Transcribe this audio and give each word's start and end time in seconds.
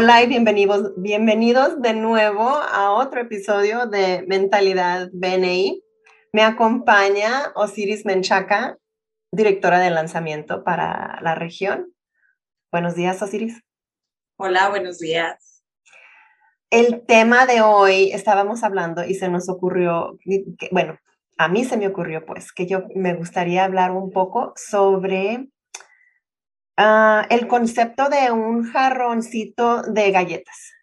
Hola 0.00 0.22
y 0.22 0.28
bienvenidos, 0.28 0.92
bienvenidos 0.96 1.82
de 1.82 1.92
nuevo 1.92 2.48
a 2.48 2.92
otro 2.92 3.20
episodio 3.20 3.86
de 3.86 4.24
Mentalidad 4.28 5.08
BNI. 5.12 5.82
Me 6.32 6.42
acompaña 6.42 7.50
Osiris 7.56 8.06
Menchaca, 8.06 8.78
directora 9.32 9.80
de 9.80 9.90
lanzamiento 9.90 10.62
para 10.62 11.18
la 11.20 11.34
región. 11.34 11.92
Buenos 12.70 12.94
días, 12.94 13.20
Osiris. 13.20 13.60
Hola, 14.36 14.68
buenos 14.68 15.00
días. 15.00 15.64
El 16.70 17.04
tema 17.04 17.46
de 17.46 17.60
hoy 17.62 18.12
estábamos 18.12 18.62
hablando 18.62 19.02
y 19.02 19.16
se 19.16 19.28
nos 19.28 19.48
ocurrió, 19.48 20.16
bueno, 20.70 20.96
a 21.38 21.48
mí 21.48 21.64
se 21.64 21.76
me 21.76 21.88
ocurrió 21.88 22.24
pues 22.24 22.52
que 22.52 22.66
yo 22.66 22.84
me 22.94 23.14
gustaría 23.14 23.64
hablar 23.64 23.90
un 23.90 24.12
poco 24.12 24.52
sobre 24.54 25.48
Ah, 26.80 27.26
el 27.28 27.48
concepto 27.48 28.08
de 28.08 28.30
un 28.30 28.62
jarroncito 28.70 29.82
de 29.82 30.12
galletas. 30.12 30.74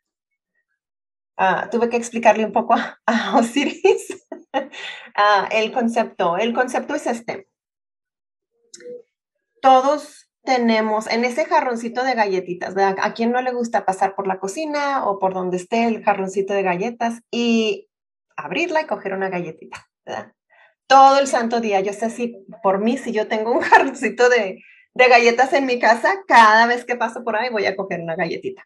Ah, 1.38 1.70
tuve 1.72 1.88
que 1.88 1.96
explicarle 1.96 2.44
un 2.44 2.52
poco 2.52 2.74
a, 3.06 3.38
Osiris 3.38 4.28
ah, 5.16 5.48
el 5.52 5.72
concepto. 5.72 6.38
El 6.38 6.54
concepto 6.54 6.96
es 6.96 7.08
este. 7.08 7.48
Todos 9.62 10.30
tenemos 10.44 11.08
en 11.08 11.24
ese 11.24 11.46
jarroncito 11.46 12.04
de 12.04 12.14
galletitas. 12.14 12.76
¿A 12.78 13.14
quién 13.14 13.32
no 13.32 13.42
le 13.42 13.54
gusta 13.54 13.86
pasar 13.86 14.16
por 14.16 14.28
la 14.28 14.38
cocina 14.38 15.06
o 15.08 15.18
por 15.18 15.34
donde 15.34 15.56
esté 15.56 15.86
el 15.86 16.04
jarroncito 16.04 16.54
de 16.54 16.64
galletas 16.64 17.22
y 17.32 17.88
abrirla 18.36 18.82
y 18.82 18.86
coger 18.86 19.14
una 19.14 19.30
galletita. 19.30 19.88
Todo 20.88 21.20
el 21.20 21.28
santo 21.28 21.62
día. 21.62 21.80
Yo 21.80 21.94
sé 21.94 22.10
si 22.10 22.46
por 22.62 22.80
mí, 22.80 22.98
si 22.98 23.14
yo 23.14 23.30
tengo 23.30 23.54
un 23.54 23.62
jarroncito 23.62 24.28
de, 24.28 24.62
de 24.96 25.10
galletas 25.10 25.52
en 25.54 25.66
mi 25.66 25.78
casa, 25.78 26.24
cada 26.26 26.66
vez 26.68 26.86
que 26.86 26.96
paso 26.96 27.24
por 27.24 27.36
ahí 27.36 27.50
voy 27.52 27.66
a 27.66 27.76
coger 27.76 28.00
una 28.00 28.16
galletita. 28.16 28.66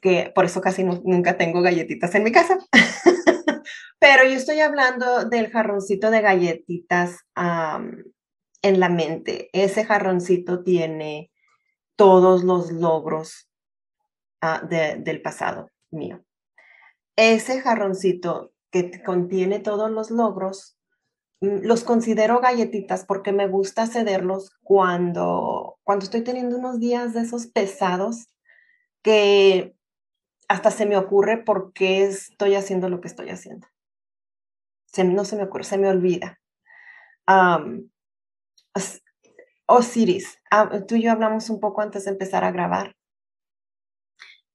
Que 0.00 0.30
por 0.34 0.44
eso 0.44 0.60
casi 0.60 0.84
nunca 0.84 1.38
tengo 1.38 1.62
galletitas 1.62 2.14
en 2.14 2.24
mi 2.24 2.30
casa. 2.30 2.58
Pero 3.98 4.24
yo 4.24 4.36
estoy 4.36 4.60
hablando 4.60 5.24
del 5.24 5.50
jarroncito 5.50 6.10
de 6.10 6.20
galletitas 6.20 7.20
en 7.34 8.80
la 8.80 8.90
mente. 8.90 9.48
Ese 9.54 9.86
jarroncito 9.86 10.62
tiene 10.62 11.30
todos 11.96 12.44
los 12.44 12.70
logros 12.70 13.48
ah, 14.42 14.62
del 14.62 15.22
pasado 15.22 15.70
mío. 15.90 16.22
Ese 17.16 17.62
jarroncito 17.62 18.52
que 18.70 19.02
contiene 19.02 19.60
todos 19.60 19.90
los 19.90 20.10
logros 20.10 20.73
los 21.62 21.84
considero 21.84 22.40
galletitas 22.40 23.04
porque 23.04 23.32
me 23.32 23.48
gusta 23.48 23.86
cederlos 23.86 24.52
cuando, 24.62 25.78
cuando 25.82 26.04
estoy 26.04 26.22
teniendo 26.22 26.58
unos 26.58 26.80
días 26.80 27.14
de 27.14 27.20
esos 27.20 27.46
pesados 27.46 28.28
que 29.02 29.76
hasta 30.48 30.70
se 30.70 30.86
me 30.86 30.96
ocurre 30.96 31.42
por 31.42 31.72
qué 31.72 32.04
estoy 32.04 32.54
haciendo 32.54 32.88
lo 32.88 33.00
que 33.00 33.08
estoy 33.08 33.30
haciendo. 33.30 33.66
Se, 34.86 35.04
no 35.04 35.24
se 35.24 35.36
me 35.36 35.44
ocurre, 35.44 35.64
se 35.64 35.78
me 35.78 35.88
olvida. 35.88 36.40
Osiris, 39.66 40.38
ah, 40.50 40.82
tú 40.86 40.96
y 40.96 41.02
yo 41.02 41.12
hablamos 41.12 41.48
un 41.50 41.60
poco 41.60 41.80
antes 41.80 42.04
de 42.04 42.10
empezar 42.10 42.44
a 42.44 42.52
grabar. 42.52 42.96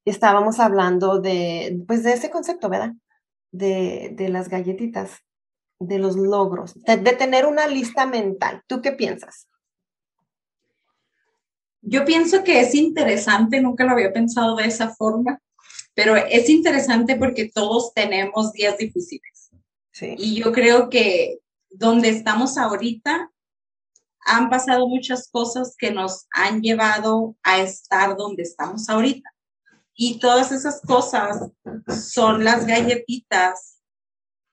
Estábamos 0.04 0.60
hablando 0.60 1.20
de, 1.20 1.82
pues, 1.86 2.02
de 2.02 2.12
ese 2.12 2.30
concepto, 2.30 2.68
¿verdad? 2.68 2.92
De, 3.52 4.10
de 4.14 4.28
las 4.28 4.48
galletitas 4.48 5.22
de 5.80 5.98
los 5.98 6.14
logros, 6.14 6.74
de, 6.84 6.98
tener 6.98 7.46
una 7.46 7.66
lista 7.66 8.06
mental. 8.06 8.62
¿Tú 8.66 8.82
qué 8.82 8.92
piensas? 8.92 9.48
Yo 11.80 12.04
pienso 12.04 12.44
que 12.44 12.60
es 12.60 12.74
interesante, 12.74 13.60
nunca 13.60 13.84
lo 13.84 13.92
había 13.92 14.12
pensado 14.12 14.56
de 14.56 14.66
esa 14.66 14.90
forma, 14.94 15.40
pero 15.94 16.14
es 16.14 16.50
interesante 16.50 17.16
porque 17.16 17.50
todos 17.52 17.94
tenemos 17.94 18.52
días 18.52 18.76
difíciles. 18.76 19.50
Sí. 19.90 20.14
Y 20.18 20.34
yo 20.36 20.52
creo 20.52 20.90
que 20.90 21.38
donde 21.70 22.10
estamos 22.10 22.58
ahorita 22.58 23.30
han 24.26 24.50
pasado 24.50 24.86
muchas 24.86 25.30
cosas 25.30 25.74
que 25.78 25.90
nos 25.90 26.26
han 26.32 26.60
llevado 26.60 27.36
a 27.42 27.60
estar 27.60 28.16
donde 28.16 28.42
estamos 28.42 28.88
ahorita. 28.90 29.30
Y 29.94 30.18
todas 30.18 30.52
esas 30.52 30.82
cosas 30.82 31.50
son 31.88 32.44
las 32.44 32.66
galletitas 32.66 33.79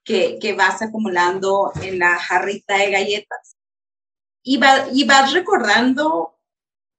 que, 0.08 0.54
vas 0.56 0.80
acumulando 0.80 1.70
en 1.82 1.98
la 1.98 2.18
jarrita 2.18 2.78
de 2.78 2.90
galletas. 2.90 3.56
Y, 4.42 4.58
y 4.92 5.04
vas 5.04 5.32
recordando 5.32 6.34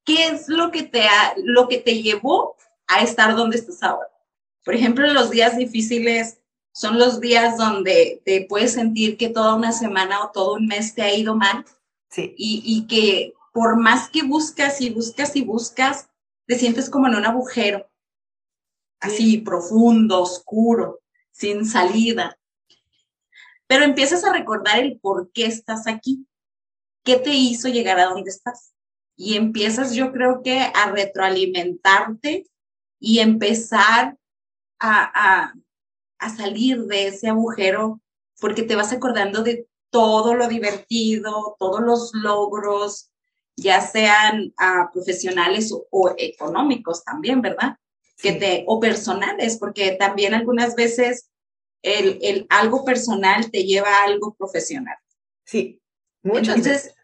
qué 0.06 0.28
es 0.28 0.48
lo 0.48 0.70
que, 0.70 0.84
te 0.84 1.02
lo 1.38 1.68
que 1.68 1.80
te 1.80 2.04
llevó 2.04 2.56
a 2.88 3.02
estar 3.02 3.36
donde 3.36 3.58
estás 3.58 3.82
ahora. 3.82 4.10
Por 4.64 4.76
ejemplo, 4.76 5.08
los 5.08 5.32
días 5.32 5.58
difíciles 5.58 6.40
son 6.72 7.00
los 7.00 7.20
días 7.20 7.58
donde 7.58 8.22
te 8.26 8.46
puedes 8.48 8.74
sentir 8.74 9.18
que 9.18 9.30
toda 9.30 9.56
una 9.56 9.72
semana 9.72 10.24
o 10.24 10.32
todo 10.32 10.54
un 10.54 10.68
mes 10.68 10.94
te 10.94 11.02
ha 11.02 11.14
ido 11.14 11.36
mal. 11.36 11.66
Sí. 12.12 12.36
Y, 12.38 12.62
y 12.64 12.86
que 12.86 13.34
por 13.52 13.78
más 13.78 14.10
que 14.10 14.22
buscas 14.22 14.82
y 14.82 14.92
buscas 14.92 15.36
y 15.36 15.42
buscas, 15.42 16.10
te 16.46 16.58
sientes 16.58 16.90
como 16.90 17.08
en 17.08 17.16
un 17.16 17.26
agujero, 17.26 17.88
así 19.00 19.38
profundo, 19.40 20.22
oscuro, 20.22 21.00
sin 21.32 21.66
salida 21.66 22.39
pero 23.70 23.86
empiezas 23.86 24.24
a 24.24 24.34
recordar 24.34 24.80
el 24.80 25.00
por 25.00 25.32
qué 25.32 25.46
estás 25.46 25.86
aquí, 25.86 26.26
qué 27.04 27.18
te 27.18 27.36
hizo 27.36 27.68
llegar 27.68 28.00
a 28.00 28.06
donde 28.06 28.32
estás. 28.32 28.74
Y 29.16 29.36
empiezas, 29.36 29.94
yo 29.94 30.12
creo 30.12 30.42
que, 30.42 30.60
a 30.60 30.90
retroalimentarte 30.90 32.48
y 33.00 33.20
empezar 33.20 34.18
a, 34.80 35.54
a, 36.18 36.30
salir 36.36 36.86
de 36.86 37.10
ese 37.10 37.28
agujero, 37.30 38.02
porque 38.40 38.64
te 38.64 38.76
vas 38.76 38.92
acordando 38.92 39.44
de 39.44 39.68
todo 39.92 40.34
lo 40.34 40.48
divertido, 40.48 41.56
todos 41.60 41.82
los 41.82 42.12
logros, 42.16 43.12
ya 43.56 43.82
sean 43.82 44.52
ah, 44.58 44.90
profesionales 44.92 45.72
o, 45.72 46.16
económicos 46.18 47.04
también, 47.04 47.42
¿verdad? 47.42 47.76
Que 48.18 48.32
te, 48.32 48.64
o 48.66 48.80
personales, 48.80 49.58
porque 49.60 49.92
también 49.92 50.34
algunas 50.34 50.74
veces 50.74 51.30
el, 51.82 52.46
algo 52.50 52.84
personal 52.84 53.50
te 53.52 53.64
lleva 53.64 53.90
a 53.90 54.04
algo 54.04 54.34
profesional. 54.36 54.98
Sí, 55.46 55.82
muchas 56.22 56.58
Entonces, 56.58 56.96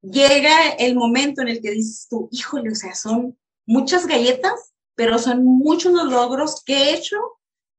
llega 0.00 0.70
el 0.78 0.94
momento 0.94 1.42
en 1.42 1.48
el 1.48 1.60
que 1.60 1.70
dices 1.70 2.06
tú, 2.08 2.28
híjole, 2.32 2.70
o 2.70 2.74
sea, 2.74 2.94
son 2.94 3.38
muchas 3.66 4.06
galletas, 4.06 4.72
pero 4.94 5.18
son 5.18 5.44
muchos 5.44 5.92
los 5.92 6.06
logros 6.06 6.62
que 6.64 6.74
he 6.74 6.94
hecho 6.94 7.16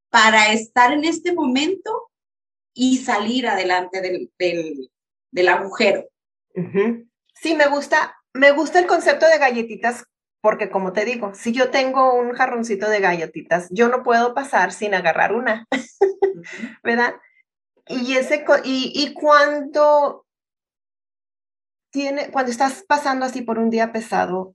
para 0.08 0.52
estar 0.52 0.92
en 0.92 1.04
este 1.04 1.32
momento 1.32 2.10
y 2.72 2.98
salir 2.98 3.46
adelante 3.46 4.00
del, 4.00 4.30
del, 5.30 5.48
agujero. 5.48 6.08
Sí, 7.34 7.54
me 7.54 7.68
gusta, 7.68 8.16
me 8.32 8.52
gusta 8.52 8.78
el 8.78 8.86
concepto 8.86 9.26
de 9.26 9.38
galletitas 9.38 10.04
porque 10.40 10.70
como 10.70 10.92
te 10.92 11.04
digo, 11.04 11.34
si 11.34 11.52
yo 11.52 11.70
tengo 11.70 12.14
un 12.14 12.32
jarroncito 12.32 12.88
de 12.88 13.00
galletitas, 13.00 13.68
yo 13.70 13.88
no 13.88 14.02
puedo 14.02 14.34
pasar 14.34 14.72
sin 14.72 14.94
agarrar 14.94 15.34
una, 15.34 15.66
¿verdad? 16.82 17.14
Y, 17.86 18.14
ese, 18.16 18.44
y, 18.64 18.92
y 18.94 19.14
cuando, 19.14 20.26
tiene, 21.90 22.30
cuando 22.30 22.50
estás 22.50 22.84
pasando 22.86 23.26
así 23.26 23.42
por 23.42 23.58
un 23.58 23.68
día 23.68 23.92
pesado, 23.92 24.54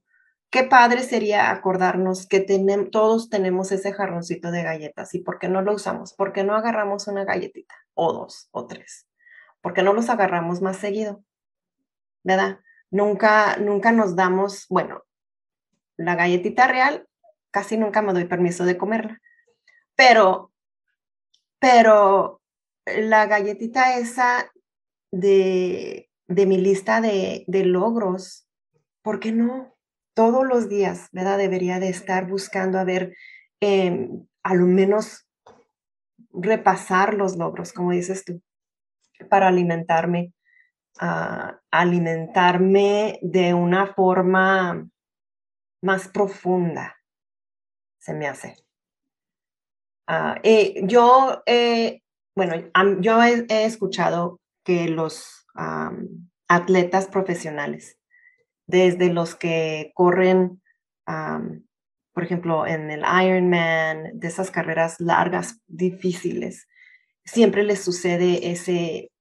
qué 0.50 0.64
padre 0.64 1.02
sería 1.02 1.50
acordarnos 1.50 2.26
que 2.26 2.40
tenemos, 2.40 2.90
todos 2.90 3.28
tenemos 3.28 3.70
ese 3.72 3.92
jarroncito 3.92 4.50
de 4.50 4.62
galletas 4.62 5.14
y 5.14 5.20
por 5.20 5.38
qué 5.38 5.48
no 5.48 5.62
lo 5.62 5.74
usamos, 5.74 6.14
por 6.14 6.32
qué 6.32 6.44
no 6.44 6.56
agarramos 6.56 7.06
una 7.08 7.24
galletita 7.24 7.74
o 7.94 8.12
dos 8.12 8.48
o 8.52 8.66
tres, 8.66 9.06
por 9.60 9.74
qué 9.74 9.82
no 9.82 9.92
los 9.92 10.08
agarramos 10.08 10.62
más 10.62 10.78
seguido, 10.78 11.22
¿verdad? 12.24 12.60
Nunca, 12.90 13.56
nunca 13.58 13.92
nos 13.92 14.16
damos, 14.16 14.66
bueno, 14.68 15.02
la 15.96 16.14
galletita 16.14 16.66
real, 16.66 17.06
casi 17.50 17.76
nunca 17.76 18.02
me 18.02 18.12
doy 18.12 18.26
permiso 18.26 18.64
de 18.64 18.76
comerla. 18.76 19.20
Pero, 19.94 20.52
pero 21.58 22.40
la 22.84 23.26
galletita 23.26 23.96
esa 23.98 24.50
de, 25.10 26.10
de 26.28 26.46
mi 26.46 26.58
lista 26.58 27.00
de, 27.00 27.44
de, 27.46 27.64
logros, 27.64 28.46
¿por 29.02 29.20
qué 29.20 29.32
no? 29.32 29.74
Todos 30.14 30.46
los 30.46 30.68
días, 30.68 31.08
¿verdad? 31.12 31.38
Debería 31.38 31.78
de 31.80 31.88
estar 31.88 32.26
buscando 32.26 32.78
a 32.78 32.84
ver, 32.84 33.16
em, 33.60 34.26
a 34.42 34.54
lo 34.54 34.66
menos 34.66 35.26
repasar 36.32 37.14
los 37.14 37.36
logros, 37.36 37.72
como 37.72 37.92
dices 37.92 38.24
tú, 38.24 38.42
para 39.30 39.48
alimentarme, 39.48 40.32
uh, 41.00 41.56
alimentarme 41.70 43.18
de 43.22 43.54
una 43.54 43.94
forma 43.94 44.86
más 45.86 46.08
profunda, 46.08 46.96
se 47.98 48.12
me 48.12 48.26
hace. 48.26 48.56
Ah, 50.06 50.38
eh, 50.42 50.82
yo, 50.84 51.42
eh, 51.46 52.02
bueno, 52.34 52.54
yo 53.00 53.22
he, 53.22 53.64
escuchado 53.64 54.40
que 54.64 54.88
los 54.88 55.46
atletas 56.48 57.06
profesionales, 57.06 57.98
desde 58.66 59.10
los 59.10 59.34
que 59.34 59.92
corren 59.94 60.60
por 62.16 62.24
ejemplo, 62.24 62.66
en 62.66 62.90
el 62.90 63.00
Ironman, 63.00 64.18
de 64.18 64.28
esas 64.28 64.50
carreras 64.50 64.98
largas, 65.00 65.60
difíciles, 65.66 66.66
siempre 67.26 67.62
les 67.62 67.84
sucede 67.84 68.52
ese, 68.52 69.12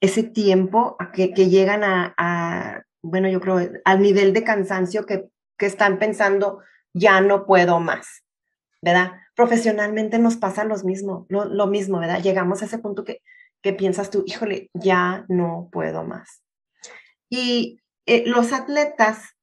ese 0.00 0.22
tiempo 0.22 0.94
a 1.00 1.10
que, 1.10 1.26
llegan 1.26 1.82
a, 1.82 2.84
bueno, 3.02 3.28
yo 3.28 3.40
creo, 3.40 3.68
al 3.84 4.00
nivel 4.00 4.32
de 4.32 4.44
cansancio 4.44 5.06
que, 5.06 5.24
que 5.62 5.66
están 5.66 6.00
pensando, 6.00 6.60
ya 6.92 7.20
no 7.20 7.46
puedo 7.46 7.78
más, 7.78 8.24
¿verdad? 8.82 9.12
Profesionalmente 9.36 10.18
nos 10.18 10.36
pasa 10.36 10.64
lo 10.64 10.76
mismo, 10.78 11.24
lo, 11.28 11.68
mismo, 11.68 12.00
¿verdad? 12.00 12.20
Llegamos 12.20 12.62
a 12.62 12.64
ese 12.64 12.78
punto 12.78 13.04
que, 13.04 13.22
que 13.62 13.72
piensas 13.72 14.10
tú, 14.10 14.24
híjole, 14.26 14.70
ya 14.74 15.24
no 15.28 15.68
puedo 15.70 16.02
más. 16.02 16.42
Y 17.30 17.78
eh, 18.06 18.24
los 18.26 18.52
atletas 18.52 19.36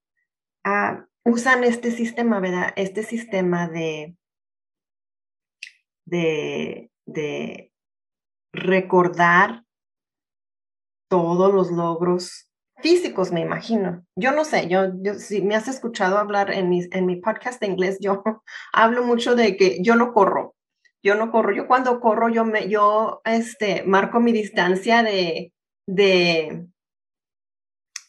ah, 0.66 1.06
usan 1.24 1.63
este 1.63 1.89
sistema, 1.89 2.42
¿verdad? 2.42 2.74
Este 2.75 3.04
sistema 3.04 3.69
de, 3.69 4.18
de, 6.04 6.92
de 7.06 7.72
recordar 8.51 9.63
todos 11.07 11.54
los 11.54 11.72
logros 11.72 12.49
físicos, 12.81 13.31
me 13.31 13.41
imagino. 13.41 14.05
Yo 14.15 14.31
no 14.31 14.45
sé, 14.45 14.67
yo, 14.67 14.87
si 15.17 15.41
me 15.41 15.55
has 15.55 15.67
escuchado 15.67 16.17
hablar 16.17 16.51
en 16.51 16.69
mi, 16.69 16.81
en 16.91 17.05
mi 17.05 17.17
podcast 17.17 17.59
de 17.59 17.67
inglés, 17.67 17.97
yo 18.01 18.23
hablo 18.73 19.03
mucho 19.03 19.35
de 19.35 19.57
que 19.57 19.81
yo 19.81 19.95
no 19.95 20.13
corro. 20.13 20.55
Yo 21.01 21.15
no 21.15 21.31
corro. 21.31 21.53
Yo 21.53 21.67
cuando 21.67 21.99
corro, 21.99 22.29
yo 22.29 22.43
me, 22.45 22.67
yo 22.69 23.21
este, 23.23 23.83
marco 23.83 24.19
mi 24.19 24.31
distancia 24.31 25.01
de, 25.01 25.53
de, 25.87 26.67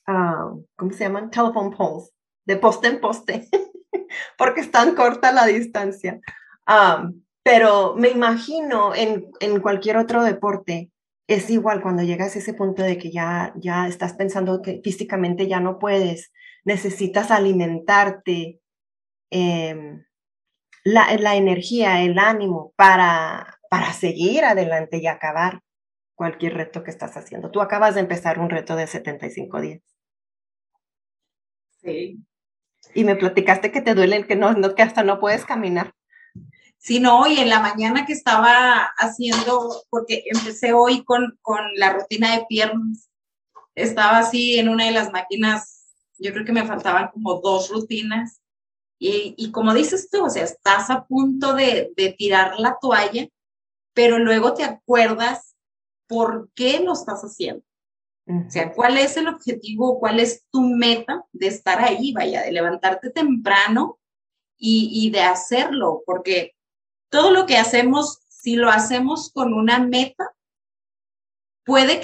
ah, 0.06 0.52
¿cómo 0.76 0.92
se 0.92 1.04
llaman? 1.04 1.30
Telephone 1.30 1.76
poles, 1.76 2.12
de 2.46 2.56
poste 2.56 2.88
en 2.88 3.00
poste, 3.00 3.48
porque 4.38 4.62
es 4.62 4.70
tan 4.70 4.94
corta 4.94 5.32
la 5.32 5.46
distancia. 5.46 6.20
Ah, 6.66 7.08
pero 7.42 7.94
me 7.96 8.08
imagino 8.08 8.94
en, 8.94 9.30
en 9.40 9.60
cualquier 9.60 9.96
otro 9.96 10.22
deporte, 10.22 10.90
es 11.30 11.48
igual 11.48 11.80
cuando 11.80 12.02
llegas 12.02 12.34
a 12.34 12.40
ese 12.40 12.54
punto 12.54 12.82
de 12.82 12.98
que 12.98 13.12
ya, 13.12 13.54
ya 13.56 13.86
estás 13.86 14.14
pensando 14.14 14.62
que 14.62 14.80
físicamente 14.82 15.46
ya 15.46 15.60
no 15.60 15.78
puedes, 15.78 16.32
necesitas 16.64 17.30
alimentarte, 17.30 18.60
em, 19.30 20.04
la, 20.82 21.14
la, 21.18 21.36
energía, 21.36 22.02
el 22.02 22.18
ánimo 22.18 22.72
para, 22.74 23.60
para 23.70 23.92
seguir 23.92 24.44
adelante 24.44 24.98
y 24.98 25.06
acabar 25.06 25.60
cualquier 26.16 26.54
reto 26.54 26.82
que 26.82 26.90
estás 26.90 27.16
haciendo. 27.16 27.52
Tú 27.52 27.60
acabas 27.60 27.94
de 27.94 28.00
empezar 28.00 28.40
un 28.40 28.50
reto 28.50 28.74
de 28.74 28.88
75 28.88 29.60
días. 29.60 29.82
Sí. 31.80 32.18
Y 32.92 33.04
me 33.04 33.14
platicaste 33.14 33.70
que 33.70 33.82
te 33.82 33.94
duele, 33.94 34.26
que, 34.26 34.34
no, 34.34 34.52
no, 34.54 34.74
que 34.74 34.82
hasta 34.82 35.04
no 35.04 35.20
puedes 35.20 35.44
caminar 35.44 35.94
sino 36.80 37.20
hoy 37.20 37.38
en 37.38 37.50
la 37.50 37.60
mañana 37.60 38.06
que 38.06 38.14
estaba 38.14 38.90
haciendo, 38.96 39.84
porque 39.90 40.24
empecé 40.32 40.72
hoy 40.72 41.04
con, 41.04 41.38
con 41.42 41.60
la 41.76 41.92
rutina 41.92 42.34
de 42.34 42.46
piernas, 42.48 43.10
estaba 43.74 44.18
así 44.18 44.58
en 44.58 44.70
una 44.70 44.86
de 44.86 44.92
las 44.92 45.12
máquinas, 45.12 45.92
yo 46.18 46.32
creo 46.32 46.46
que 46.46 46.52
me 46.52 46.66
faltaban 46.66 47.10
como 47.12 47.40
dos 47.42 47.68
rutinas, 47.68 48.40
y, 48.98 49.34
y 49.36 49.50
como 49.50 49.74
dices 49.74 50.08
tú, 50.10 50.24
o 50.24 50.30
sea, 50.30 50.44
estás 50.44 50.88
a 50.88 51.04
punto 51.04 51.52
de, 51.52 51.92
de 51.96 52.12
tirar 52.12 52.58
la 52.58 52.78
toalla, 52.80 53.28
pero 53.92 54.18
luego 54.18 54.54
te 54.54 54.64
acuerdas 54.64 55.54
por 56.06 56.50
qué 56.54 56.80
lo 56.80 56.94
estás 56.94 57.20
haciendo. 57.22 57.62
O 58.26 58.50
sea, 58.50 58.72
¿cuál 58.72 58.96
es 58.96 59.16
el 59.16 59.26
objetivo? 59.28 59.98
¿Cuál 59.98 60.20
es 60.20 60.44
tu 60.50 60.62
meta 60.62 61.24
de 61.32 61.48
estar 61.48 61.82
ahí? 61.82 62.12
Vaya, 62.12 62.42
de 62.42 62.52
levantarte 62.52 63.10
temprano 63.10 63.98
y, 64.56 64.90
y 64.92 65.10
de 65.10 65.22
hacerlo, 65.22 66.02
porque 66.06 66.54
todo 67.10 67.30
lo 67.30 67.46
que 67.46 67.58
hacemos, 67.58 68.20
si 68.28 68.56
lo 68.56 68.70
hacemos 68.70 69.30
con 69.32 69.52
una 69.52 69.80
meta, 69.80 70.30
puede, 71.64 72.00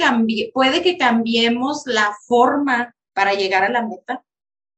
puede 0.53 0.82
que 0.82 0.99
cambiemos 0.99 1.82
la 1.87 2.14
forma 2.26 2.94
para 3.14 3.35
llegar 3.35 3.64
a 3.64 3.70
la 3.70 3.87
meta, 3.87 4.25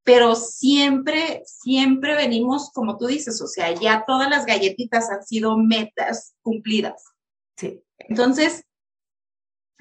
pero 0.05 0.35
siempre, 0.37 1.43
siempre 1.45 2.15
venimos, 2.15 2.71
como 2.73 2.97
tú 2.97 3.07
dices, 3.07 3.43
o 3.43 3.47
sea, 3.47 3.75
ya 3.75 4.05
todas 4.07 4.31
las 4.31 4.47
galletitas 4.47 5.11
han 5.11 5.23
sido 5.23 5.59
metas 5.59 6.35
cumplidas. 6.41 7.05
Sí. 7.57 7.83
Entonces, 7.99 8.65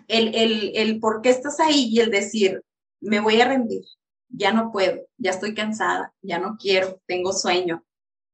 el, 0.07 0.33
el, 0.35 0.71
el 0.75 0.99
por 0.99 1.21
qué 1.21 1.29
estás 1.29 1.59
ahí 1.59 1.89
y 1.89 1.99
el 1.99 2.11
decir, 2.11 2.63
me 2.99 3.19
voy 3.19 3.39
a 3.39 3.47
rendir, 3.47 3.83
ya 4.29 4.51
no 4.51 4.71
puedo, 4.71 4.99
ya 5.17 5.31
estoy 5.31 5.53
cansada, 5.53 6.13
ya 6.21 6.39
no 6.39 6.57
quiero, 6.59 6.99
tengo 7.05 7.31
sueño, 7.31 7.85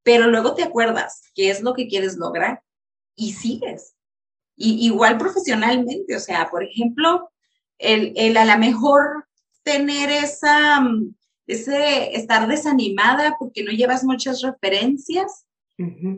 pero 0.03 0.27
luego 0.27 0.53
te 0.53 0.63
acuerdas 0.63 1.21
qué 1.33 1.49
es 1.49 1.61
lo 1.61 1.73
que 1.73 1.87
quieres 1.87 2.17
lograr 2.17 2.61
y 3.15 3.33
sigues. 3.33 3.95
Y 4.55 4.85
igual 4.85 5.17
profesionalmente, 5.17 6.15
o 6.15 6.19
sea, 6.19 6.49
por 6.49 6.63
ejemplo, 6.63 7.31
el, 7.79 8.13
el 8.15 8.37
a 8.37 8.45
lo 8.45 8.57
mejor 8.57 9.25
tener 9.63 10.11
esa, 10.11 10.81
mm, 10.81 11.15
ese 11.47 12.15
estar 12.15 12.47
desanimada 12.47 13.35
porque 13.39 13.63
no 13.63 13.71
llevas 13.71 14.03
muchas 14.03 14.41
referencias, 14.41 15.45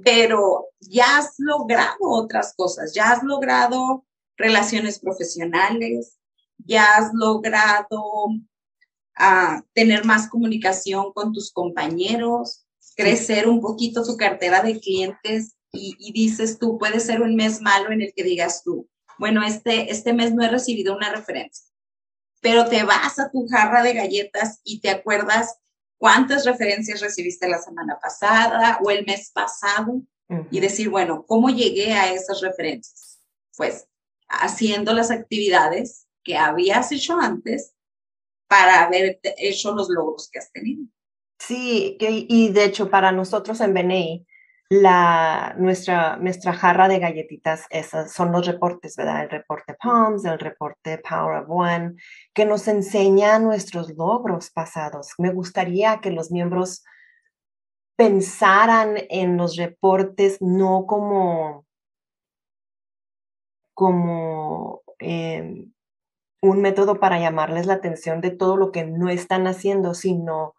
pero 0.03 0.67
ya 0.81 1.17
has 1.17 1.35
logrado 1.38 1.97
otras 2.01 2.53
cosas, 2.55 2.93
ya 2.93 3.11
has 3.11 3.23
logrado 3.23 4.05
relaciones 4.35 4.99
profesionales, 4.99 6.19
ya 6.57 6.97
has 6.97 7.13
logrado 7.13 8.03
ah, 9.15 9.63
tener 9.73 10.03
más 10.03 10.27
comunicación 10.27 11.13
con 11.13 11.31
tus 11.31 11.51
compañeros, 11.51 12.64
crecer 12.95 13.47
un 13.47 13.61
poquito 13.61 14.03
tu 14.03 14.17
cartera 14.17 14.61
de 14.61 14.79
clientes 14.79 15.55
y, 15.71 16.11
dices 16.13 16.57
tú, 16.57 16.77
puede 16.77 16.99
ser 16.99 17.21
un 17.21 17.35
mes 17.35 17.61
malo 17.61 17.91
en 17.91 18.01
el 18.01 18.13
que 18.15 18.23
digas 18.23 18.63
tú, 18.63 18.89
bueno, 19.17 19.43
este, 19.43 19.91
este 19.91 20.13
mes 20.13 20.33
no 20.33 20.43
he 20.43 20.49
recibido 20.49 20.95
una 20.95 21.11
referencia, 21.11 21.65
pero 22.41 22.67
te 22.67 22.83
vas 22.83 23.19
a 23.19 23.29
tu 23.29 23.45
jarra 23.47 23.83
de 23.83 23.93
galletas 23.93 24.61
y 24.63 24.79
te 24.79 24.89
acuerdas 24.89 25.57
cuántas 25.97 26.45
referencias 26.45 27.01
recibiste 27.01 27.49
la 27.49 27.61
semana 27.61 27.99
pasada 28.01 28.79
o 28.83 28.89
el 28.89 29.05
mes 29.05 29.31
pasado 29.31 30.01
y 30.49 30.59
decir, 30.59 30.89
bueno, 30.89 31.25
¿cómo 31.27 31.49
llegué 31.49 31.93
a 31.93 32.11
esas 32.11 32.41
referencias? 32.41 33.19
Pues 33.55 33.85
haciendo 34.27 34.93
las 34.93 35.11
actividades 35.11 36.07
que 36.23 36.37
habías 36.37 36.91
hecho 36.91 37.19
antes 37.19 37.73
para 38.47 38.83
haber 38.83 39.19
hecho 39.37 39.73
los 39.73 39.89
logros 39.89 40.29
que 40.29 40.39
has 40.39 40.51
tenido. 40.51 40.83
Sí, 41.39 41.98
y 42.00 42.51
de 42.51 42.63
hecho 42.65 42.89
para 42.89 43.12
nosotros 43.12 43.62
en 43.62 43.74
BNI, 43.74 44.25
la, 44.70 45.56
nuestra, 45.60 46.18
nuestra 46.18 46.54
jarra 46.54 46.88
de 46.88 47.00
galletitas 47.00 47.65
esas 47.70 48.12
son 48.12 48.32
los 48.32 48.48
reportes, 48.48 48.96
¿verdad? 48.96 49.24
El 49.24 49.30
reporte 49.30 49.75
PALMS, 49.75 50.25
el 50.25 50.39
reporte 50.39 50.98
Power 51.08 51.44
of 51.44 51.50
One, 51.50 51.96
que 52.34 52.46
nos 52.46 52.68
enseña 52.68 53.38
nuestros 53.38 53.96
logros 53.96 54.50
pasados. 54.50 55.13
Me 55.20 55.32
gustaría 55.32 56.00
que 56.00 56.10
los 56.10 56.32
miembros 56.32 56.84
pensaran 57.96 58.96
en 59.10 59.38
los 59.38 59.56
reportes 59.56 60.42
no 60.42 60.86
como, 60.88 61.65
como 63.74 64.82
em, 65.00 65.72
un 66.42 66.62
método 66.62 67.00
para 67.00 67.20
llamarles 67.20 67.68
la 67.68 67.75
atención 67.75 68.20
de 68.22 68.32
todo 68.32 68.58
lo 68.58 68.72
que 68.72 68.86
no 68.86 69.10
están 69.10 69.48
haciendo, 69.48 69.94
sino 69.94 70.56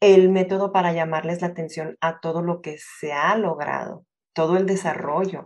el 0.00 0.30
método 0.30 0.72
para 0.72 0.92
llamarles 0.92 1.42
la 1.42 1.48
atención 1.48 1.96
a 2.00 2.20
todo 2.20 2.42
lo 2.42 2.62
que 2.62 2.78
se 2.78 3.12
ha 3.12 3.36
logrado, 3.36 4.06
todo 4.32 4.56
el 4.56 4.66
desarrollo. 4.66 5.44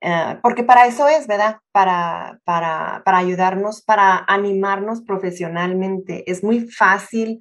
Ah, 0.00 0.38
porque 0.42 0.62
para 0.62 0.86
eso 0.86 1.08
es, 1.08 1.26
¿verdad? 1.26 1.58
Para, 1.72 2.40
para, 2.44 3.02
para 3.04 3.18
ayudarnos, 3.18 3.82
para 3.82 4.24
animarnos 4.28 5.02
profesionalmente. 5.02 6.30
Es 6.30 6.44
muy 6.44 6.60
fácil, 6.70 7.40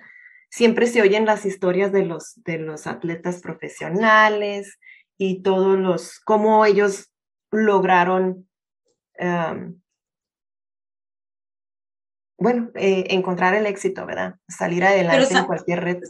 siempre 0.49 0.87
se 0.87 1.01
oyen 1.01 1.25
las 1.25 1.45
historias 1.45 1.91
de 1.91 2.03
los, 2.03 2.33
de 2.43 2.57
los 2.57 2.87
atletas 2.87 3.41
profesionales 3.41 4.79
y 5.17 5.43
todos 5.43 5.77
los, 5.77 6.19
cómo 6.19 6.65
ellos 6.65 7.11
lograron 7.51 8.47
bueno, 12.37 12.69
eh, 12.75 13.05
encontrar 13.09 13.55
el 13.55 13.65
éxito, 13.65 14.05
¿verdad? 14.05 14.35
Salir 14.47 14.83
adelante 14.83 15.33
en 15.33 15.45
cualquier 15.45 15.83
red. 15.83 16.03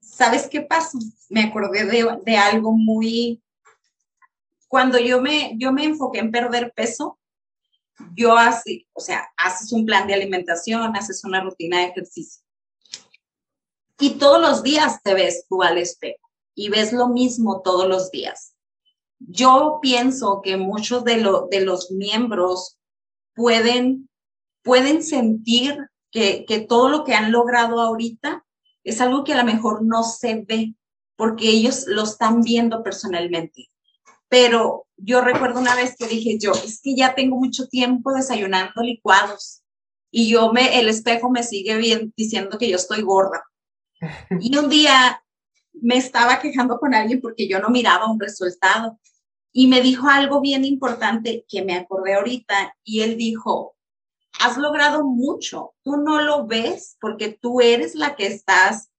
¿Sabes 0.00 0.48
qué 0.48 0.62
pasa? 0.62 0.98
Me 1.28 1.42
acordé 1.42 1.84
de, 1.84 2.36
algo 2.36 2.72
muy... 2.72 3.42
Cuando 4.68 4.98
yo 4.98 5.20
me, 5.20 5.54
yo 5.58 5.72
me 5.72 5.84
enfoqué 5.84 6.20
en 6.20 6.30
perder 6.30 6.72
peso, 6.74 7.18
yo 8.14 8.36
así, 8.36 8.86
o 8.92 9.00
sea, 9.00 9.28
haces 9.36 9.72
un 9.72 9.86
plan 9.86 10.06
de 10.06 10.14
alimentación, 10.14 10.96
haces 10.96 11.24
una 11.24 11.42
rutina 11.42 11.78
de 11.78 11.86
ejercicio. 11.86 12.42
Y 13.98 14.18
todos 14.18 14.40
los 14.40 14.62
días 14.62 15.02
te 15.02 15.14
ves 15.14 15.46
tú 15.48 15.62
al 15.62 15.78
espejo 15.78 16.28
y 16.54 16.68
ves 16.68 16.92
lo 16.92 17.08
mismo 17.08 17.62
todos 17.62 17.88
los 17.88 18.10
días. 18.10 18.54
Yo 19.18 19.78
pienso 19.80 20.42
que 20.42 20.56
muchos 20.56 21.04
de, 21.04 21.16
de 21.50 21.60
los 21.62 21.90
miembros 21.90 22.78
pueden 23.34 24.08
pueden 24.66 25.02
sentir 25.02 25.78
que, 26.10 26.44
que 26.46 26.58
todo 26.58 26.88
lo 26.88 27.04
que 27.04 27.14
han 27.14 27.30
logrado 27.30 27.80
ahorita 27.80 28.44
es 28.82 29.00
algo 29.00 29.22
que 29.22 29.32
a 29.32 29.38
lo 29.38 29.44
mejor 29.44 29.84
no 29.84 30.02
se 30.02 30.44
ve, 30.46 30.74
porque 31.16 31.48
ellos 31.48 31.84
lo 31.86 32.02
están 32.02 32.42
viendo 32.42 32.82
personalmente. 32.82 33.70
Pero 34.28 34.86
yo 34.96 35.20
recuerdo 35.20 35.60
una 35.60 35.76
vez 35.76 35.94
que 35.96 36.08
dije 36.08 36.36
yo, 36.38 36.52
es 36.52 36.80
que 36.82 36.96
ya 36.96 37.14
tengo 37.14 37.36
mucho 37.36 37.68
tiempo 37.68 38.12
desayunando 38.12 38.82
licuados 38.82 39.62
y 40.10 40.28
yo 40.28 40.52
me, 40.52 40.80
el 40.80 40.88
espejo 40.88 41.30
me 41.30 41.44
sigue 41.44 41.76
bien 41.76 42.12
diciendo 42.16 42.58
que 42.58 42.68
yo 42.68 42.76
estoy 42.76 43.02
gorda. 43.02 43.44
Y 44.40 44.56
un 44.56 44.68
día 44.68 45.22
me 45.72 45.96
estaba 45.96 46.40
quejando 46.40 46.78
con 46.78 46.92
alguien 46.92 47.20
porque 47.20 47.48
yo 47.48 47.60
no 47.60 47.68
miraba 47.68 48.10
un 48.10 48.18
resultado 48.18 48.98
y 49.52 49.68
me 49.68 49.80
dijo 49.80 50.08
algo 50.08 50.40
bien 50.40 50.64
importante 50.64 51.44
que 51.48 51.64
me 51.64 51.76
acordé 51.76 52.14
ahorita 52.14 52.76
y 52.84 53.00
él 53.00 53.16
dijo, 53.16 53.75
has 54.40 54.56
logrado 54.56 55.04
mucho, 55.04 55.74
tú 55.82 55.96
no 55.96 56.20
lo 56.20 56.46
ves 56.46 56.96
porque 57.00 57.28
tú 57.28 57.60
eres 57.60 57.94
la 57.94 58.16
que 58.16 58.26
estás 58.26 58.90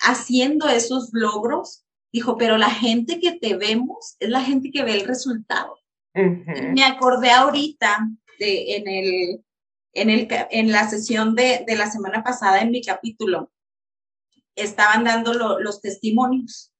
haciendo 0.00 0.68
esos 0.68 1.10
logros. 1.12 1.84
Dijo, 2.12 2.36
pero 2.38 2.56
la 2.56 2.70
gente 2.70 3.20
que 3.20 3.32
te 3.32 3.56
vemos 3.56 4.16
es 4.18 4.30
la 4.30 4.40
gente 4.40 4.70
que 4.70 4.82
ve 4.82 4.92
el 4.92 5.06
resultado. 5.06 5.78
Me 6.14 6.84
acordé 6.84 7.30
ahorita 7.30 8.08
de, 8.38 8.76
en, 8.76 8.88
el, 8.88 9.44
en, 9.92 10.10
el, 10.10 10.28
en 10.50 10.72
la 10.72 10.88
sesión 10.88 11.34
de, 11.34 11.64
de 11.66 11.76
la 11.76 11.90
semana 11.90 12.24
pasada 12.24 12.60
en 12.60 12.70
mi 12.70 12.82
capítulo, 12.82 13.52
estaban 14.56 15.04
dando 15.04 15.34
los 15.60 15.80
testimonios. 15.80 16.72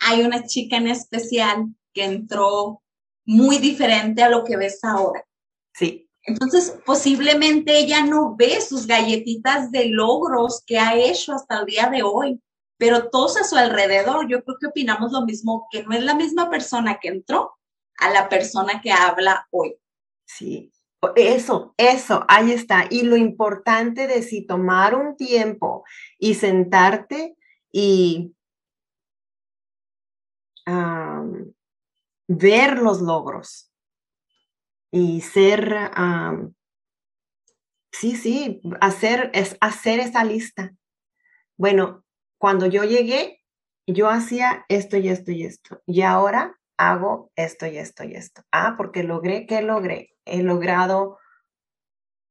Hay 0.00 0.22
una 0.22 0.44
chica 0.44 0.76
en 0.76 0.88
especial 0.88 1.66
que 1.92 2.04
entró 2.04 2.82
muy 3.24 3.58
diferente 3.58 4.22
a 4.22 4.28
lo 4.28 4.44
que 4.44 4.56
ves 4.56 4.84
ahora. 4.84 5.24
Sí. 5.74 6.07
Entonces, 6.28 6.78
posiblemente 6.84 7.78
ella 7.78 8.04
no 8.04 8.36
ve 8.36 8.60
sus 8.60 8.86
galletitas 8.86 9.72
de 9.72 9.86
logros 9.86 10.62
que 10.66 10.78
ha 10.78 10.94
hecho 10.94 11.32
hasta 11.32 11.60
el 11.60 11.64
día 11.64 11.88
de 11.88 12.02
hoy, 12.02 12.38
pero 12.76 13.08
todos 13.08 13.38
a 13.38 13.44
su 13.44 13.56
alrededor, 13.56 14.28
yo 14.28 14.44
creo 14.44 14.58
que 14.60 14.66
opinamos 14.66 15.10
lo 15.10 15.24
mismo, 15.24 15.66
que 15.70 15.84
no 15.84 15.96
es 15.96 16.04
la 16.04 16.14
misma 16.14 16.50
persona 16.50 16.98
que 17.00 17.08
entró 17.08 17.56
a 17.96 18.10
la 18.10 18.28
persona 18.28 18.82
que 18.82 18.92
habla 18.92 19.48
hoy. 19.50 19.76
Sí, 20.26 20.70
eso, 21.16 21.74
eso, 21.78 22.26
ahí 22.28 22.52
está. 22.52 22.84
Y 22.90 23.02
lo 23.02 23.16
importante 23.16 24.06
de 24.06 24.22
si 24.22 24.46
tomar 24.46 24.94
un 24.94 25.16
tiempo 25.16 25.84
y 26.18 26.34
sentarte 26.34 27.38
y 27.72 28.34
ver 32.26 32.78
los 32.78 33.00
logros 33.00 33.67
y 34.90 35.20
ser, 35.20 35.74
sí, 37.92 38.16
sí, 38.16 38.60
hacer, 38.80 39.30
es 39.34 39.56
hacer 39.60 40.00
esa 40.00 40.24
lista. 40.24 40.74
Bueno, 41.56 42.04
cuando 42.38 42.66
yo 42.66 42.84
llegué, 42.84 43.42
yo 43.86 44.08
hacía 44.08 44.64
esto 44.68 44.96
y 44.96 45.08
esto 45.08 45.32
y 45.32 45.44
esto. 45.44 45.82
Y 45.86 46.02
ahora 46.02 46.58
hago 46.76 47.32
esto 47.36 47.66
y 47.66 47.78
esto 47.78 48.04
y 48.04 48.14
esto. 48.14 48.42
Ah, 48.52 48.74
porque 48.76 49.02
logré, 49.02 49.46
¿qué 49.46 49.62
logré? 49.62 50.10
He 50.24 50.42
logrado 50.42 51.18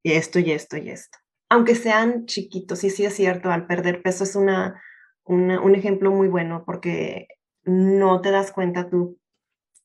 esto 0.04 0.40
y 0.40 0.52
esto 0.52 0.78
y 0.78 0.90
esto. 0.90 1.18
Aunque 1.50 1.76
sean 1.76 2.26
chiquitos, 2.26 2.84
y 2.84 2.90
sí 2.90 3.06
es 3.06 3.14
cierto, 3.14 3.52
al 3.52 3.68
perder 3.68 4.02
peso 4.02 4.24
es 4.24 4.36
una, 4.36 4.82
un 5.26 5.76
ejemplo 5.76 6.12
muy 6.12 6.28
bueno 6.28 6.64
porque 6.66 7.28
no 7.64 8.22
te 8.22 8.32
das 8.32 8.52
cuenta 8.52 8.90
tú, 8.90 9.20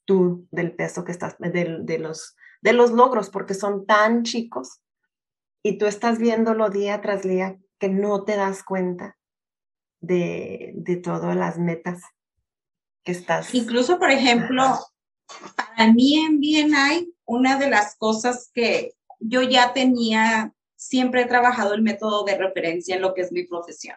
tú 0.04 0.46
del 0.50 0.74
peso 0.74 1.04
que 1.04 1.12
estás, 1.12 1.36
de, 1.38 1.78
de, 1.82 1.98
los, 1.98 2.36
de 2.62 2.72
los 2.72 2.92
logros, 2.92 3.28
porque 3.28 3.54
son 3.54 3.86
tan 3.86 4.22
chicos 4.22 4.80
y 5.62 5.78
tú 5.78 5.86
estás 5.86 6.18
viéndolo 6.18 6.70
día 6.70 7.00
tras 7.00 7.22
día 7.22 7.58
que 7.78 7.88
no 7.88 8.24
te 8.24 8.36
das 8.36 8.62
cuenta 8.62 9.18
de, 10.00 10.72
de 10.74 10.96
todas 10.96 11.36
las 11.36 11.58
metas 11.58 12.02
que 13.04 13.12
estás. 13.12 13.54
Incluso, 13.54 13.98
por 13.98 14.10
ejemplo, 14.10 14.64
para 15.56 15.92
mí 15.92 16.16
en 16.16 16.38
BNI, 16.38 17.14
una 17.24 17.58
de 17.58 17.70
las 17.70 17.96
cosas 17.96 18.50
que 18.52 18.94
yo 19.18 19.42
ya 19.42 19.72
tenía, 19.72 20.52
siempre 20.76 21.22
he 21.22 21.26
trabajado 21.26 21.74
el 21.74 21.82
método 21.82 22.24
de 22.24 22.36
referencia 22.36 22.96
en 22.96 23.02
lo 23.02 23.14
que 23.14 23.22
es 23.22 23.32
mi 23.32 23.44
profesión. 23.44 23.96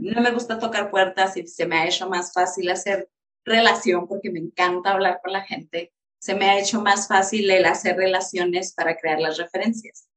No 0.00 0.20
me 0.20 0.32
gusta 0.32 0.58
tocar 0.58 0.90
puertas 0.90 1.36
y 1.36 1.46
se 1.46 1.64
me 1.64 1.78
ha 1.78 1.86
hecho 1.86 2.08
más 2.08 2.32
fácil 2.32 2.68
hacer 2.70 3.08
relación 3.44 4.08
porque 4.08 4.28
me 4.28 4.40
encanta 4.40 4.90
hablar 4.90 5.20
con 5.22 5.32
la 5.32 5.42
gente. 5.42 5.92
Se 6.20 6.34
me 6.34 6.48
ha 6.48 6.58
hecho 6.58 6.80
más 6.80 7.08
fácil 7.08 7.50
el 7.50 7.64
hacer 7.64 7.96
relaciones 7.96 8.74
para 8.74 8.96
crear 8.96 9.20
las 9.20 9.38
referencias. 9.38 10.08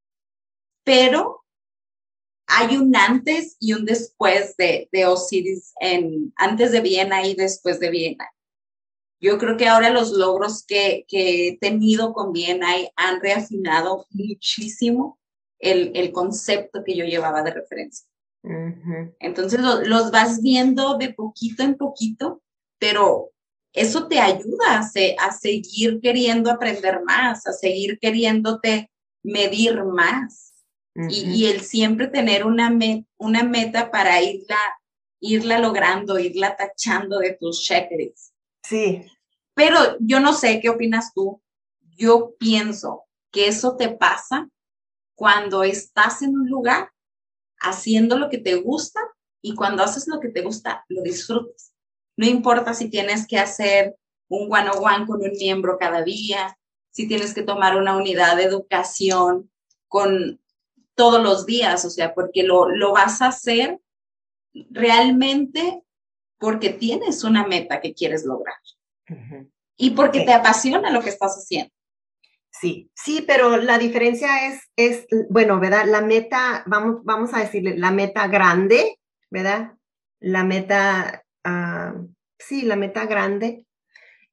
Pero 0.83 1.43
hay 2.45 2.77
un 2.77 2.95
antes 2.95 3.55
y 3.59 3.73
un 3.73 3.85
después 3.85 4.55
de, 4.57 4.89
de 4.91 5.05
Osiris, 5.05 5.73
en, 5.79 6.33
antes 6.35 6.71
de 6.71 6.81
Viena 6.81 7.25
y 7.25 7.35
después 7.35 7.79
de 7.79 7.89
Viena. 7.89 8.29
Yo 9.19 9.37
creo 9.37 9.55
que 9.55 9.67
ahora 9.67 9.89
los 9.89 10.11
logros 10.11 10.65
que, 10.65 11.05
que 11.07 11.47
he 11.47 11.57
tenido 11.57 12.13
con 12.13 12.33
Viena 12.33 12.67
han 12.97 13.21
reafinado 13.21 14.05
muchísimo 14.09 15.19
el, 15.59 15.91
el, 15.95 16.11
concepto 16.11 16.83
que 16.83 16.95
yo 16.95 17.05
llevaba 17.05 17.41
de 17.41 17.51
referencia. 17.51 18.05
Entonces 19.19 19.61
los 19.61 20.11
vas 20.11 20.41
viendo 20.41 20.97
de 20.97 21.13
poquito 21.13 21.63
en 21.63 21.77
poquito, 21.77 22.41
pero 22.77 23.32
eso 23.73 24.07
te 24.07 24.19
ayuda 24.19 24.79
a, 24.79 25.25
a 25.25 25.31
seguir 25.31 25.99
queriendo 25.99 26.51
aprender 26.51 27.01
más, 27.03 27.47
a 27.47 27.53
seguir 27.53 27.97
queriéndote 27.99 28.91
medir 29.23 29.83
más 29.83 30.53
y, 31.09 31.45
el 31.45 31.61
siempre 31.61 32.07
tener 32.07 32.45
una, 32.45 32.71
una 33.17 33.43
meta 33.43 33.89
para 33.89 34.21
irla, 34.21 34.59
irla 35.19 35.57
logrando, 35.57 36.19
irla 36.19 36.55
tachando 36.55 37.17
de 37.17 37.33
tus 37.33 37.63
checklists. 37.63 38.33
Sí. 38.63 39.03
Pero 39.55 39.97
yo 39.99 40.19
no 40.19 40.33
sé 40.33 40.59
qué 40.61 40.69
opinas 40.69 41.13
tú. 41.13 41.41
Yo 41.97 42.35
pienso 42.37 43.05
que 43.31 43.47
eso 43.47 43.75
te 43.75 43.89
pasa 43.89 44.49
cuando 45.15 45.63
estás 45.63 46.21
en 46.21 46.35
un 46.35 46.47
lugar 46.47 46.91
haciendo 47.59 48.17
lo 48.17 48.29
que 48.29 48.37
te 48.37 48.55
gusta 48.55 48.99
y 49.41 49.55
cuando 49.55 49.83
haces 49.83 50.07
lo 50.07 50.19
que 50.19 50.29
te 50.29 50.41
gusta, 50.41 50.85
lo 50.89 51.01
disfrutas. 51.01 51.72
No 52.17 52.27
importa 52.27 52.73
si 52.73 52.89
tienes 52.89 53.27
que 53.27 53.37
hacer 53.37 53.95
un 54.27 54.51
one-on-one 54.51 55.05
con 55.05 55.21
un 55.21 55.31
miembro 55.31 55.77
cada 55.77 56.03
día, 56.03 56.57
si 56.91 57.07
tienes 57.07 57.33
que 57.33 57.43
tomar 57.43 57.77
una 57.77 57.97
unidad 57.97 58.37
de 58.37 58.43
educación 58.43 59.51
con 59.87 60.39
todos 60.95 61.21
los 61.21 61.45
días, 61.45 61.85
o 61.85 61.89
sea, 61.89 62.13
porque 62.13 62.43
lo, 62.43 62.69
lo 62.69 62.93
vas 62.93 63.21
a 63.21 63.27
hacer 63.27 63.79
realmente 64.69 65.81
porque 66.37 66.69
tienes 66.69 67.23
una 67.23 67.47
meta 67.47 67.81
que 67.81 67.93
quieres 67.93 68.25
lograr 68.25 68.55
y 69.77 69.91
porque 69.91 70.21
te 70.21 70.33
apasiona 70.33 70.91
lo 70.91 71.01
que 71.01 71.09
estás 71.09 71.35
haciendo. 71.35 71.73
Sí, 72.51 72.91
sí, 72.93 73.23
pero 73.25 73.57
la 73.57 73.77
diferencia 73.77 74.47
es, 74.47 74.61
es, 74.75 75.07
bueno, 75.29 75.59
¿verdad? 75.59 75.85
La 75.87 76.01
meta, 76.01 76.63
vamos, 76.67 77.03
vamos 77.03 77.33
a 77.33 77.39
decirle, 77.39 77.77
la 77.77 77.91
meta 77.91 78.27
grande, 78.27 78.99
¿verdad? 79.31 79.73
La 80.19 80.43
meta, 80.43 81.22
ah, 81.43 81.95
sí, 82.37 82.63
la 82.63 82.75
meta 82.75 83.05
grande 83.05 83.65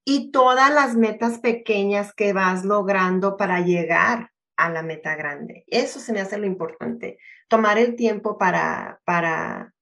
y 0.04 0.30
todas 0.30 0.72
las 0.72 0.96
metas 0.96 1.38
pequeñas 1.38 2.12
que 2.14 2.32
vas 2.32 2.64
logrando 2.64 3.36
para 3.36 3.60
llegar 3.60 4.30
a 4.56 4.68
la 4.70 4.82
meta 4.82 5.16
grande. 5.16 5.64
Eso 5.66 6.00
se 6.00 6.12
me 6.12 6.20
hace 6.20 6.38
lo 6.38 6.46
importante, 6.46 7.18
tomar 7.48 7.78
el 7.78 7.96
tiempo 7.96 8.38
para, 8.38 9.00
para, 9.04 9.72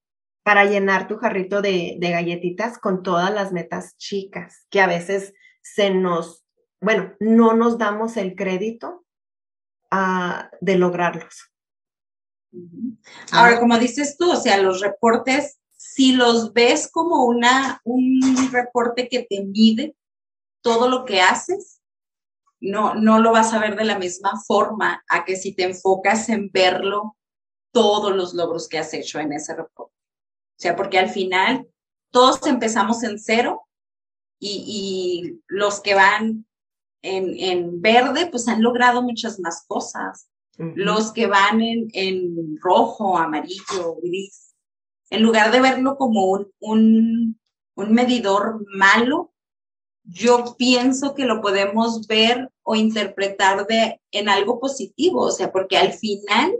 para 0.43 0.65
llenar 0.65 1.09
tu 1.09 1.17
jarrito 1.17 1.63
de, 1.63 1.99
galletitas 2.01 2.79
con 2.79 3.03
todas 3.03 3.33
las 3.33 3.53
metas 3.53 3.97
chicas, 3.97 4.67
que 4.71 4.81
a 4.81 4.87
veces 4.87 5.35
se 5.63 5.91
nos, 5.91 6.45
bueno, 6.81 7.15
no 7.21 7.55
nos 7.55 7.79
damos 7.79 8.17
el 8.17 8.35
crédito 8.35 9.05
ah, 9.91 10.51
de 10.61 10.77
lograrlos. 10.77 11.51
Ahora, 13.33 13.61
como 13.61 13.79
dices 13.79 14.17
tú, 14.17 14.33
o 14.33 14.37
sea, 14.37 14.57
los 14.59 14.81
reportes, 14.81 15.59
si 15.79 16.13
los 16.13 16.53
ves 16.53 16.91
como 16.91 17.25
una, 17.25 17.81
un 17.85 18.21
reporte 18.51 19.09
que 19.09 19.23
te 19.23 19.45
mide 19.45 19.97
todo 20.61 20.89
lo 20.89 21.05
que 21.05 21.21
haces, 21.21 21.81
no, 22.61 22.97
no 22.97 23.21
lo 23.21 23.31
vas 23.31 23.55
a 23.55 23.61
ver 23.61 23.77
de 23.77 23.85
la 23.85 23.97
misma 23.97 24.33
forma 24.45 25.05
a 25.09 25.25
que 25.25 25.37
si 25.37 25.55
te 25.55 25.63
enfocas 25.63 26.29
en 26.29 26.51
verlo 26.53 27.17
todos 27.71 28.15
los 28.15 28.35
logros 28.35 28.69
que 28.69 28.79
has 28.79 28.93
hecho 28.93 29.21
en 29.21 29.33
ese 29.33 29.55
reporte. 29.55 29.95
O 29.95 30.61
sea, 30.61 30.75
porque 30.75 30.99
al 30.99 31.11
final 31.11 31.69
todos 32.11 32.45
empezamos 32.49 33.05
en 33.05 33.17
cero 33.21 33.63
y, 34.41 35.41
los 35.47 35.81
que 35.81 35.95
van 35.95 36.45
en, 37.03 37.81
verde, 37.81 38.27
pues 38.27 38.49
han 38.49 38.63
logrado 38.63 39.03
muchas 39.03 39.39
más 39.39 39.65
cosas. 39.69 40.29
Los 40.57 41.13
que 41.13 41.29
van 41.29 41.63
en, 41.63 41.89
en, 41.93 42.59
rojo, 42.61 43.17
amarillo, 43.17 43.97
gris, 44.03 44.48
en 45.11 45.23
lugar 45.23 45.51
de 45.53 45.61
verlo 45.61 45.97
como 45.97 46.27
un, 46.27 46.53
un, 46.61 47.41
un 47.75 47.93
medidor 47.93 48.65
malo, 48.77 49.33
yo 50.05 50.57
pienso 50.57 51.15
que 51.15 51.27
lo 51.27 51.41
podemos 51.41 52.07
ver 52.07 52.51
o 52.63 52.75
interpretar 52.75 53.67
de, 53.67 54.01
en 54.11 54.29
algo 54.29 54.59
positivo, 54.59 55.21
o 55.21 55.31
sea, 55.31 55.53
porque 55.53 55.77
al 55.77 55.93
final 55.93 56.55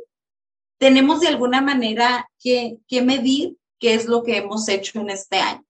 tenemos 0.79 1.21
de 1.21 1.29
alguna 1.29 1.61
manera 1.61 2.31
que, 2.39 2.79
que 2.87 3.03
medir 3.03 3.57
qué 3.79 3.95
es 3.95 4.07
lo 4.07 4.23
que 4.23 4.37
hemos 4.37 4.69
hecho 4.69 5.01
en 5.01 5.11
este 5.11 5.39
año. 5.39 5.65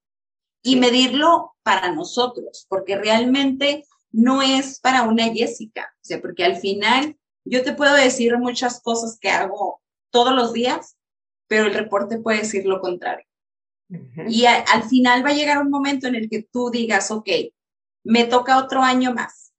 y 0.63 0.77
medirlo 0.77 1.55
para 1.63 1.93
nosotros, 1.93 2.67
porque 2.69 2.97
realmente 2.97 3.85
no 4.11 4.43
es 4.43 4.81
para 4.81 5.03
una 5.05 5.33
Jessica, 5.33 5.89
o 5.95 6.05
sea, 6.05 6.21
porque 6.21 6.45
al 6.45 6.57
final 6.57 7.17
yo 7.45 7.63
te 7.63 7.73
puedo 7.73 7.95
decir 7.95 8.37
muchas 8.39 8.83
cosas 8.83 9.19
que 9.21 9.31
hago 9.31 9.81
todos 10.11 10.35
los 10.35 10.53
días, 10.53 10.98
pero 11.49 11.67
el 11.67 11.75
reporte 11.75 12.19
puede 12.19 12.40
decir 12.40 12.64
lo 12.67 12.81
contrario. 12.81 13.26
Y 14.28 14.45
al 14.45 14.83
final 14.85 15.25
va 15.25 15.31
a 15.31 15.35
llegar 15.35 15.59
un 15.59 15.71
momento 15.71 16.07
en 16.07 16.14
el 16.14 16.28
que 16.28 16.43
tú 16.43 16.71
digas, 16.71 17.11
ok, 17.11 17.28
me 18.05 18.25
toca 18.25 18.59
otro 18.59 18.83
año 18.83 19.14
más. 19.14 19.52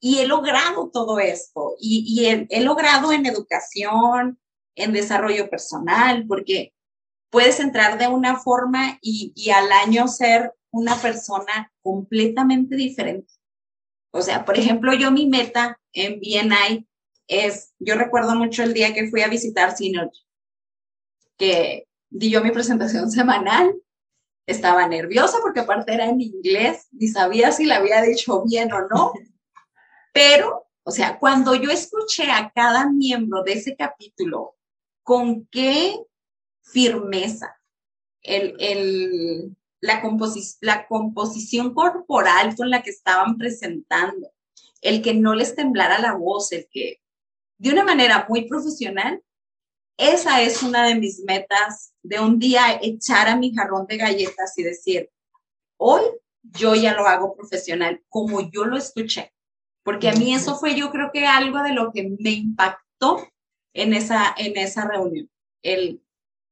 Y 0.00 0.18
he 0.18 0.26
logrado 0.26 0.90
todo 0.90 1.18
esto, 1.18 1.74
y, 1.80 2.26
he, 2.50 2.60
logrado 2.60 3.12
en 3.12 3.26
educación, 3.26 4.38
en 4.76 4.92
desarrollo 4.92 5.48
personal, 5.48 6.26
porque 6.28 6.74
puedes 7.30 7.58
entrar 7.58 7.98
de 7.98 8.06
una 8.06 8.36
forma 8.36 8.98
y, 9.00 9.32
y 9.34 9.50
al 9.50 9.72
año 9.72 10.06
ser 10.08 10.52
una 10.70 10.94
persona 10.96 11.72
completamente 11.82 12.76
diferente. 12.76 13.32
O 14.12 14.20
sea, 14.20 14.44
por 14.44 14.58
ejemplo, 14.58 14.92
yo 14.92 15.10
mi 15.10 15.26
meta 15.26 15.80
en 15.92 16.20
BNI 16.20 16.86
es, 17.26 17.74
yo 17.78 17.94
recuerdo 17.94 18.34
mucho 18.34 18.62
el 18.62 18.74
día 18.74 18.92
que 18.92 19.08
fui 19.08 19.22
a 19.22 19.28
visitar 19.28 19.76
Synergy, 19.76 20.23
que 21.36 21.86
di 22.10 22.30
yo 22.30 22.42
mi 22.42 22.50
presentación 22.50 23.10
semanal, 23.10 23.74
estaba 24.46 24.86
nerviosa 24.86 25.38
porque 25.42 25.60
aparte 25.60 25.94
era 25.94 26.06
en 26.06 26.20
inglés, 26.20 26.88
ni 26.92 27.08
sabía 27.08 27.50
si 27.50 27.64
la 27.64 27.76
había 27.76 28.02
dicho 28.02 28.42
bien 28.42 28.72
o 28.72 28.86
no, 28.88 29.12
pero, 30.12 30.66
o 30.84 30.90
sea, 30.90 31.18
cuando 31.18 31.54
yo 31.54 31.70
escuché 31.70 32.30
a 32.30 32.52
cada 32.54 32.90
miembro 32.90 33.42
de 33.42 33.54
ese 33.54 33.74
capítulo, 33.74 34.56
con 35.02 35.46
qué 35.46 35.98
firmeza, 36.62 37.60
el, 38.22 38.56
el, 38.58 39.56
la, 39.80 40.02
la 40.60 40.86
composición 40.86 41.74
corporal 41.74 42.54
con 42.56 42.70
la 42.70 42.82
que 42.82 42.90
estaban 42.90 43.36
presentando, 43.36 44.30
el 44.80 45.02
que 45.02 45.14
no 45.14 45.34
les 45.34 45.54
temblara 45.56 45.98
la 45.98 46.14
voz, 46.14 46.52
el 46.52 46.68
que 46.70 47.00
de 47.58 47.70
una 47.70 47.84
manera 47.84 48.26
muy 48.28 48.46
profesional, 48.46 49.22
esa 49.96 50.42
es 50.42 50.62
una 50.62 50.86
de 50.86 50.96
mis 50.96 51.20
metas 51.20 51.94
de 52.02 52.20
un 52.20 52.38
día 52.38 52.78
echar 52.82 53.28
a 53.28 53.36
mi 53.36 53.54
jarrón 53.54 53.86
de 53.86 53.96
galletas 53.96 54.56
y 54.58 54.62
decir, 54.62 55.10
hoy 55.76 56.02
yo 56.42 56.74
ya 56.74 56.94
lo 56.94 57.06
hago 57.06 57.34
profesional 57.34 58.02
como 58.08 58.40
yo 58.50 58.64
lo 58.64 58.76
escuché, 58.76 59.32
porque 59.82 60.08
a 60.08 60.14
mí 60.14 60.34
eso 60.34 60.56
fue 60.56 60.74
yo 60.74 60.90
creo 60.90 61.10
que 61.12 61.26
algo 61.26 61.62
de 61.62 61.72
lo 61.72 61.92
que 61.92 62.14
me 62.18 62.30
impactó 62.30 63.26
en 63.72 63.92
esa, 63.92 64.34
en 64.36 64.56
esa 64.56 64.86
reunión, 64.86 65.30
el, 65.62 66.02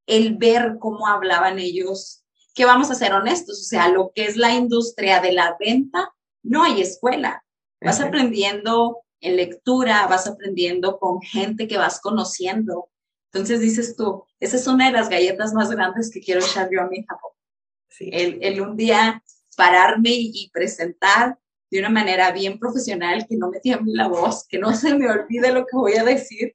el 0.06 0.37
ver 0.37 0.76
cómo 0.78 1.06
hablaban 1.06 1.58
ellos, 1.58 2.25
que 2.54 2.64
vamos 2.64 2.90
a 2.90 2.94
ser 2.94 3.12
honestos, 3.12 3.61
o 3.61 3.64
sea, 3.64 3.88
lo 3.88 4.12
que 4.14 4.25
es 4.25 4.37
la 4.37 4.52
industria 4.52 5.20
de 5.20 5.33
la 5.33 5.57
venta, 5.59 6.12
no 6.42 6.64
hay 6.64 6.81
escuela, 6.81 7.44
vas 7.81 8.00
aprendiendo 8.00 9.02
en 9.20 9.37
lectura, 9.37 10.07
vas 10.07 10.26
aprendiendo 10.26 10.98
con 10.98 11.20
gente 11.22 11.68
que 11.68 11.78
vas 11.78 12.00
conociendo, 12.00 12.88
entonces 13.33 13.61
dices 13.61 13.97
tú, 13.97 14.25
esa 14.40 14.57
es 14.57 14.66
una 14.66 14.87
de 14.87 14.92
las 14.92 15.09
galletas 15.09 15.55
más 15.55 15.71
grandes 15.71 16.11
que 16.11 16.21
quiero 16.21 16.40
echar 16.40 16.68
yo 16.71 16.83
a 16.83 16.87
mi 16.88 17.03
Japón. 17.03 17.33
Sí. 17.88 18.11
El, 18.12 18.61
un 18.61 18.77
día 18.77 19.23
pararme 19.57 20.11
y, 20.11 20.51
presentar 20.53 21.38
de 21.71 21.79
una 21.79 21.88
manera 21.88 22.31
bien 22.33 22.59
profesional, 22.59 23.27
que 23.27 23.37
no 23.37 23.51
me 23.51 23.61
tiemble 23.61 23.95
la 23.95 24.09
voz, 24.09 24.47
que 24.47 24.59
no 24.59 24.75
se 24.75 24.95
me 24.95 25.11
olvide 25.11 25.51
lo 25.51 25.64
que 25.64 25.77
voy 25.77 25.95
a 25.95 26.05
decir. 26.05 26.55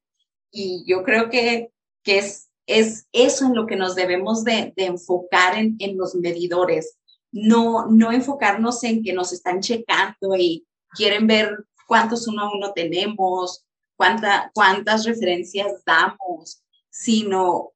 Y 0.51 0.83
yo 0.85 1.03
creo 1.03 1.31
que, 1.31 1.71
que 2.03 2.19
es, 2.19 2.49
es 2.67 3.07
eso 3.11 3.47
en 3.47 3.55
lo 3.55 3.65
que 3.65 3.75
nos 3.75 3.95
debemos 3.95 4.43
de, 4.43 4.73
enfocar 4.77 5.57
en, 5.57 5.77
en, 5.79 5.97
los 5.97 6.13
medidores. 6.13 6.99
No, 7.31 7.87
no 7.87 8.11
enfocarnos 8.11 8.83
en 8.83 9.03
que 9.03 9.13
nos 9.13 9.33
están 9.33 9.61
checando 9.61 10.35
y 10.37 10.67
quieren 10.95 11.25
ver 11.25 11.65
cuántos 11.87 12.27
uno 12.27 12.43
a 12.43 12.55
uno 12.55 12.73
tenemos, 12.73 13.65
cuánta, 13.95 14.51
cuántas 14.53 15.05
referencias 15.05 15.83
damos, 15.83 16.61
sino 16.97 17.73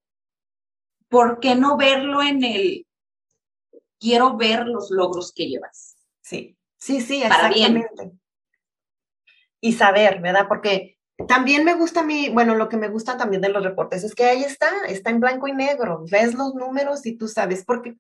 ¿por 1.07 1.39
qué 1.39 1.53
no 1.53 1.77
verlo 1.77 2.23
en 2.23 2.43
el 2.43 2.88
quiero 3.99 4.36
ver 4.36 4.65
los 4.65 4.89
logros 4.89 5.31
que 5.31 5.47
llevas? 5.47 5.95
Sí, 6.21 6.57
sí, 6.77 7.01
sí, 7.01 7.21
exactamente. 7.21 8.13
Y 9.60 9.73
saber, 9.73 10.21
¿verdad? 10.21 10.47
Porque 10.47 10.97
también 11.27 11.63
me 11.63 11.75
gusta 11.75 11.99
a 11.99 12.03
mí, 12.03 12.29
bueno, 12.29 12.55
lo 12.55 12.67
que 12.67 12.77
me 12.77 12.89
gusta 12.89 13.15
también 13.15 13.43
de 13.43 13.49
los 13.49 13.63
reportes 13.63 14.03
es 14.03 14.15
que 14.15 14.23
ahí 14.23 14.43
está, 14.43 14.71
está 14.88 15.12
en 15.12 15.19
blanco 15.19 15.47
y 15.47 15.53
negro, 15.53 16.03
ves 16.10 16.34
los 16.34 16.55
números 16.55 17.05
y 17.05 17.15
tú 17.15 17.27
sabes, 17.27 17.63
porque 17.63 17.97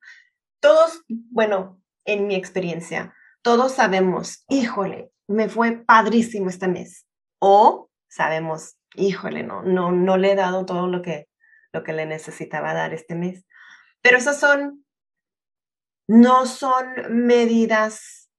todos, 0.59 1.03
bueno, 1.07 1.79
en 2.03 2.25
mi 2.25 2.33
experiencia, 2.33 3.13
todos 3.43 3.73
sabemos, 3.73 4.43
híjole, 4.49 5.11
me 5.27 5.49
fue 5.49 5.83
padrísimo 5.85 6.49
este 6.49 6.67
mes. 6.67 7.05
O 7.37 7.89
sabemos, 8.07 8.75
híjole, 8.95 9.43
no, 9.43 9.63
no, 9.63 9.91
no 9.91 10.17
le 10.17 10.31
he 10.31 10.35
dado 10.35 10.65
todo 10.65 10.87
lo 10.87 11.01
que, 11.01 11.27
lo 11.73 11.83
que 11.83 11.93
le 11.93 12.05
necesitaba 12.05 12.73
dar 12.73 12.93
este 12.93 13.15
mes. 13.15 13.45
Pero 14.01 14.17
esas 14.17 14.39
son, 14.39 14.85
no 16.07 16.45
son 16.45 16.85
medidas 17.09 18.29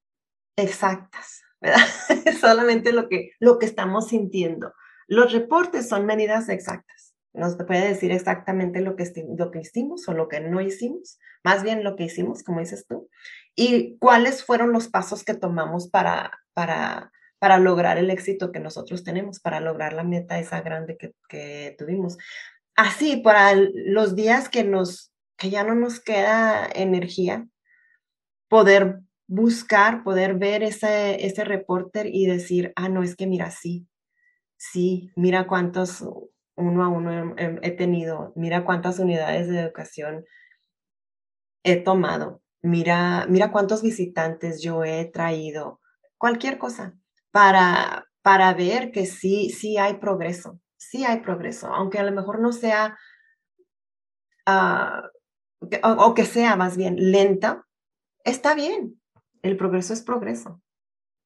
exactas, 0.56 1.42
¿verdad? 1.60 1.86
Es 2.24 2.40
solamente 2.40 2.92
lo 2.92 3.08
que, 3.08 3.30
lo 3.40 3.58
que 3.58 3.66
estamos 3.66 4.08
sintiendo. 4.08 4.74
Los 5.06 5.32
reportes 5.32 5.88
son 5.88 6.06
medidas 6.06 6.48
exactas. 6.48 7.14
Nos 7.34 7.56
puede 7.56 7.88
decir 7.88 8.12
exactamente 8.12 8.82
lo 8.82 8.94
que, 8.94 9.10
lo 9.38 9.50
que 9.50 9.60
hicimos 9.60 10.06
o 10.06 10.12
lo 10.12 10.28
que 10.28 10.40
no 10.40 10.60
hicimos, 10.60 11.18
más 11.42 11.62
bien 11.62 11.82
lo 11.82 11.96
que 11.96 12.04
hicimos, 12.04 12.42
como 12.42 12.60
dices 12.60 12.86
tú, 12.86 13.08
y 13.54 13.96
cuáles 13.98 14.44
fueron 14.44 14.72
los 14.72 14.88
pasos 14.88 15.24
que 15.24 15.32
tomamos 15.32 15.88
para, 15.88 16.40
para 16.52 17.10
para 17.42 17.59
lograr 17.59 17.98
el 17.98 18.09
éxito 18.09 18.52
que 18.52 18.61
nosotros 18.61 19.02
tenemos, 19.02 19.40
para 19.40 19.59
lograr 19.59 19.94
la 19.94 20.05
meta 20.05 20.38
esa 20.38 20.61
grande 20.61 20.96
que, 20.96 21.74
tuvimos. 21.76 22.16
Así, 22.76 23.16
para 23.16 23.57
los 23.57 24.14
días 24.14 24.48
que, 24.48 24.62
nos, 24.62 25.12
que 25.37 25.50
ya 25.50 25.64
no 25.64 25.74
nos 25.74 25.98
queda 25.98 26.68
energía, 26.72 27.48
poder 28.46 29.00
buscar, 29.26 30.05
poder 30.05 30.35
ver 30.35 30.62
ese, 30.62 31.26
ese 31.26 31.42
reporter 31.42 32.07
y 32.07 32.26
decir, 32.26 32.72
ah, 32.76 32.88
no, 32.88 33.02
es 33.02 33.16
que 33.16 33.26
mira, 33.26 33.50
sí, 33.50 33.88
sí, 34.57 35.11
mira 35.16 35.48
cuántos 35.48 36.00
uno 36.55 36.85
a 36.85 36.88
uno 36.90 37.35
he, 37.37 37.59
he 37.62 37.70
tenido, 37.72 38.33
mira 38.37 38.64
cuántas 38.64 39.00
unidades 39.00 39.48
de 39.48 39.59
educación 39.59 40.24
he 41.64 41.74
tomado, 41.74 42.40
mira, 42.62 43.26
mira 43.28 43.50
cuántos 43.50 43.83
visitantes 43.83 44.62
yo 44.62 44.85
he 44.85 45.07
traído, 45.07 45.81
cualquier 46.18 46.59
cosa 46.59 46.96
para, 47.32 48.06
para 48.22 48.54
ver 48.54 48.92
que 48.92 49.06
sí, 49.06 49.50
sí 49.50 49.78
hay 49.78 49.94
progreso, 49.94 50.60
sí 50.76 51.04
hay 51.04 51.20
progreso, 51.20 51.66
aunque 51.68 51.98
a 51.98 52.04
lo 52.04 52.12
mejor 52.12 52.40
no 52.40 52.52
sea, 52.52 52.96
ah, 54.46 55.02
o, 55.82 56.14
que 56.14 56.24
sea 56.24 56.54
más 56.56 56.76
bien 56.76 56.96
lenta, 57.10 57.66
está 58.24 58.54
bien, 58.54 59.00
el 59.42 59.56
progreso 59.56 59.92
es 59.92 60.02
progreso. 60.02 60.60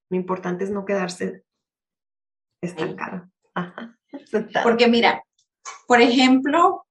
Lo 0.09 0.17
importante 0.17 0.65
es 0.65 0.71
no 0.71 0.85
quedarse 0.85 1.45
estancado. 2.63 3.29
Porque 4.63 4.87
mira, 4.87 5.23
por 5.89 6.01
ejemplo, 6.01 6.87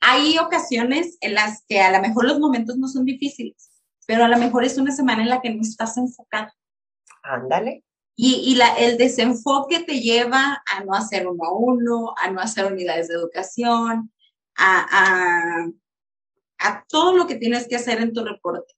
hay 0.00 0.38
ocasiones 0.38 1.16
en 1.20 1.34
las 1.34 1.64
que 1.66 1.80
a 1.80 1.90
lo 1.90 2.00
mejor 2.06 2.26
los 2.26 2.38
momentos 2.38 2.76
no 2.76 2.86
son 2.86 3.04
difíciles, 3.04 3.75
pero 4.06 4.24
a 4.24 4.28
lo 4.28 4.38
mejor 4.38 4.64
es 4.64 4.78
una 4.78 4.92
semana 4.92 5.22
en 5.22 5.28
la 5.28 5.40
que 5.40 5.50
no 5.50 5.62
estás 5.62 5.96
enfocado. 5.96 6.52
Ándale. 7.22 7.84
Y, 8.14 8.50
y 8.50 8.54
la, 8.54 8.74
el 8.78 8.96
desenfoque 8.96 9.80
te 9.80 10.00
lleva 10.00 10.62
a 10.66 10.84
no 10.84 10.94
hacer 10.94 11.28
uno 11.28 11.44
a 11.44 11.52
uno, 11.52 12.14
a 12.16 12.30
no 12.30 12.40
hacer 12.40 12.64
unidades 12.72 13.08
de 13.08 13.14
educación, 13.14 14.10
a, 14.56 14.86
a, 14.90 15.70
a 16.58 16.84
todo 16.88 17.14
lo 17.14 17.26
que 17.26 17.34
tienes 17.34 17.68
que 17.68 17.76
hacer 17.76 18.00
en 18.00 18.14
tu 18.14 18.24
reporte. 18.24 18.72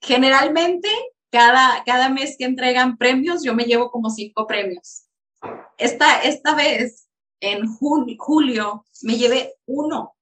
Generalmente, 0.00 0.88
cada, 1.30 1.84
cada 1.84 2.08
mes 2.08 2.36
que 2.38 2.46
entregan 2.46 2.96
premios, 2.96 3.42
yo 3.42 3.54
me 3.54 3.64
llevo 3.64 3.90
como 3.90 4.08
cinco 4.08 4.46
premios. 4.46 5.06
Esta, 5.76 6.22
esta 6.22 6.54
vez, 6.54 7.08
en 7.40 7.66
julio, 7.66 8.86
me 9.02 9.16
llevé 9.16 9.54
uno. 9.66 10.16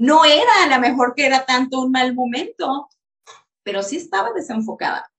No 0.00 0.24
era 0.24 0.64
a 0.64 0.66
lo 0.66 0.80
mejor 0.80 1.12
que 1.14 1.26
era 1.26 1.44
tanto 1.44 1.78
un 1.78 1.90
mal 1.90 2.14
momento, 2.14 2.88
pero 3.62 3.82
sí 3.82 3.98
estaba 3.98 4.32
desenfocada. 4.32 5.12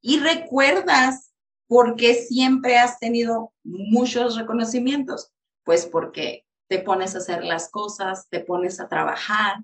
Y 0.00 0.20
recuerdas 0.20 1.32
por 1.66 1.96
qué 1.96 2.14
siempre 2.14 2.78
has 2.78 3.00
tenido 3.00 3.52
muchos 3.64 4.36
reconocimientos. 4.36 5.32
Pues 5.64 5.84
porque 5.84 6.46
te 6.68 6.78
pones 6.78 7.16
a 7.16 7.18
hacer 7.18 7.42
las 7.42 7.72
cosas, 7.72 8.28
te 8.30 8.38
pones 8.38 8.78
a 8.78 8.88
trabajar. 8.88 9.56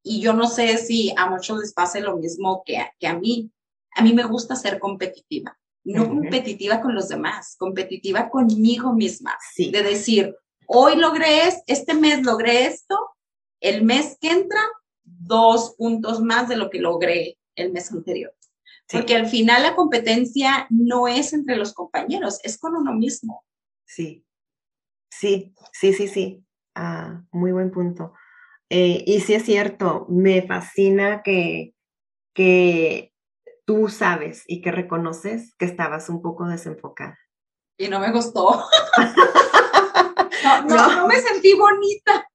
Y 0.00 0.20
yo 0.20 0.32
no 0.32 0.46
sé 0.46 0.78
si 0.78 1.12
a 1.16 1.28
muchos 1.28 1.58
les 1.58 1.72
pase 1.74 2.00
lo 2.00 2.18
mismo 2.18 2.62
que 2.64 2.78
a, 2.78 2.92
que 3.00 3.08
a 3.08 3.18
mí. 3.18 3.50
A 3.96 4.02
mí 4.02 4.12
me 4.12 4.26
gusta 4.26 4.54
ser 4.54 4.78
competitiva, 4.78 5.58
no 5.82 6.06
competitiva 6.06 6.80
con 6.80 6.94
los 6.94 7.08
demás, 7.08 7.56
competitiva 7.58 8.30
conmigo 8.30 8.92
misma. 8.92 9.36
De 9.56 9.82
decir, 9.82 10.36
hoy 10.68 10.94
logré 10.94 11.48
este 11.66 11.94
mes 11.94 12.22
logré 12.22 12.66
esto, 12.66 13.15
el 13.60 13.84
mes 13.84 14.16
que 14.20 14.30
entra, 14.30 14.60
dos 15.04 15.74
puntos 15.76 16.20
más 16.20 16.48
de 16.48 16.56
lo 16.56 16.70
que 16.70 16.80
logré 16.80 17.38
el 17.54 17.72
mes 17.72 17.90
anterior. 17.92 18.34
Porque 18.90 19.16
al 19.16 19.26
final 19.26 19.62
la 19.62 19.74
competencia 19.74 20.66
no 20.70 21.08
es 21.08 21.32
entre 21.32 21.56
los 21.56 21.74
compañeros, 21.74 22.38
es 22.44 22.56
con 22.56 22.76
uno 22.76 22.92
mismo. 22.94 23.44
Sí, 23.84 24.24
sí, 25.10 25.54
sí, 25.72 25.92
sí, 25.92 26.06
sí. 26.06 26.44
Ah, 26.74 27.24
muy 27.32 27.52
buen 27.52 27.70
punto. 27.70 28.12
Eh, 28.68 29.02
y 29.06 29.20
sí 29.20 29.34
es 29.34 29.44
cierto, 29.44 30.06
me 30.08 30.42
fascina 30.42 31.22
que, 31.22 31.74
que 32.34 33.12
tú 33.64 33.88
sabes 33.88 34.44
y 34.46 34.60
que 34.60 34.70
reconoces 34.70 35.54
que 35.56 35.64
estabas 35.64 36.08
un 36.08 36.22
poco 36.22 36.46
desenfocada. 36.46 37.18
Y 37.76 37.88
no 37.88 37.98
me 37.98 38.12
gustó. 38.12 38.64
no, 40.68 40.96
no, 40.96 41.08
me 41.08 41.20
sentí 41.20 41.54
bonita. 41.54 42.28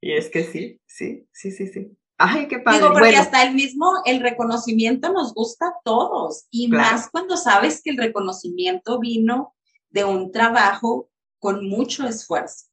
Y 0.00 0.12
es 0.12 0.30
que 0.30 0.44
sí, 0.44 0.80
sí, 0.86 1.26
sí, 1.32 1.50
sí, 1.50 1.68
sí. 1.68 1.96
Ay, 2.16 2.48
qué 2.48 2.58
padre. 2.58 2.80
Digo, 2.80 2.92
porque 2.92 3.16
hasta 3.16 3.42
el 3.42 3.54
mismo, 3.54 3.92
el 4.04 4.20
reconocimiento 4.20 5.12
nos 5.12 5.32
gusta 5.32 5.68
a 5.68 5.74
todos. 5.84 6.46
Y 6.50 6.68
más 6.68 7.08
cuando 7.10 7.36
sabes 7.36 7.82
que 7.82 7.90
el 7.90 7.96
reconocimiento 7.96 8.98
vino 8.98 9.54
de 9.88 10.04
un 10.04 10.30
trabajo 10.30 11.10
con 11.38 11.66
mucho 11.66 12.06
esfuerzo, 12.06 12.66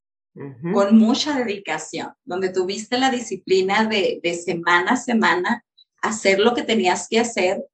con 0.74 0.98
mucha 0.98 1.34
dedicación, 1.34 2.14
donde 2.26 2.50
tuviste 2.50 2.98
la 2.98 3.10
disciplina 3.10 3.86
de, 3.86 4.20
de 4.22 4.34
semana 4.36 4.92
a 4.92 4.98
semana 4.98 5.66
hacer 6.02 6.40
lo 6.40 6.54
que 6.54 6.64
tenías 6.64 7.08
que 7.08 7.20
hacer, 7.20 7.66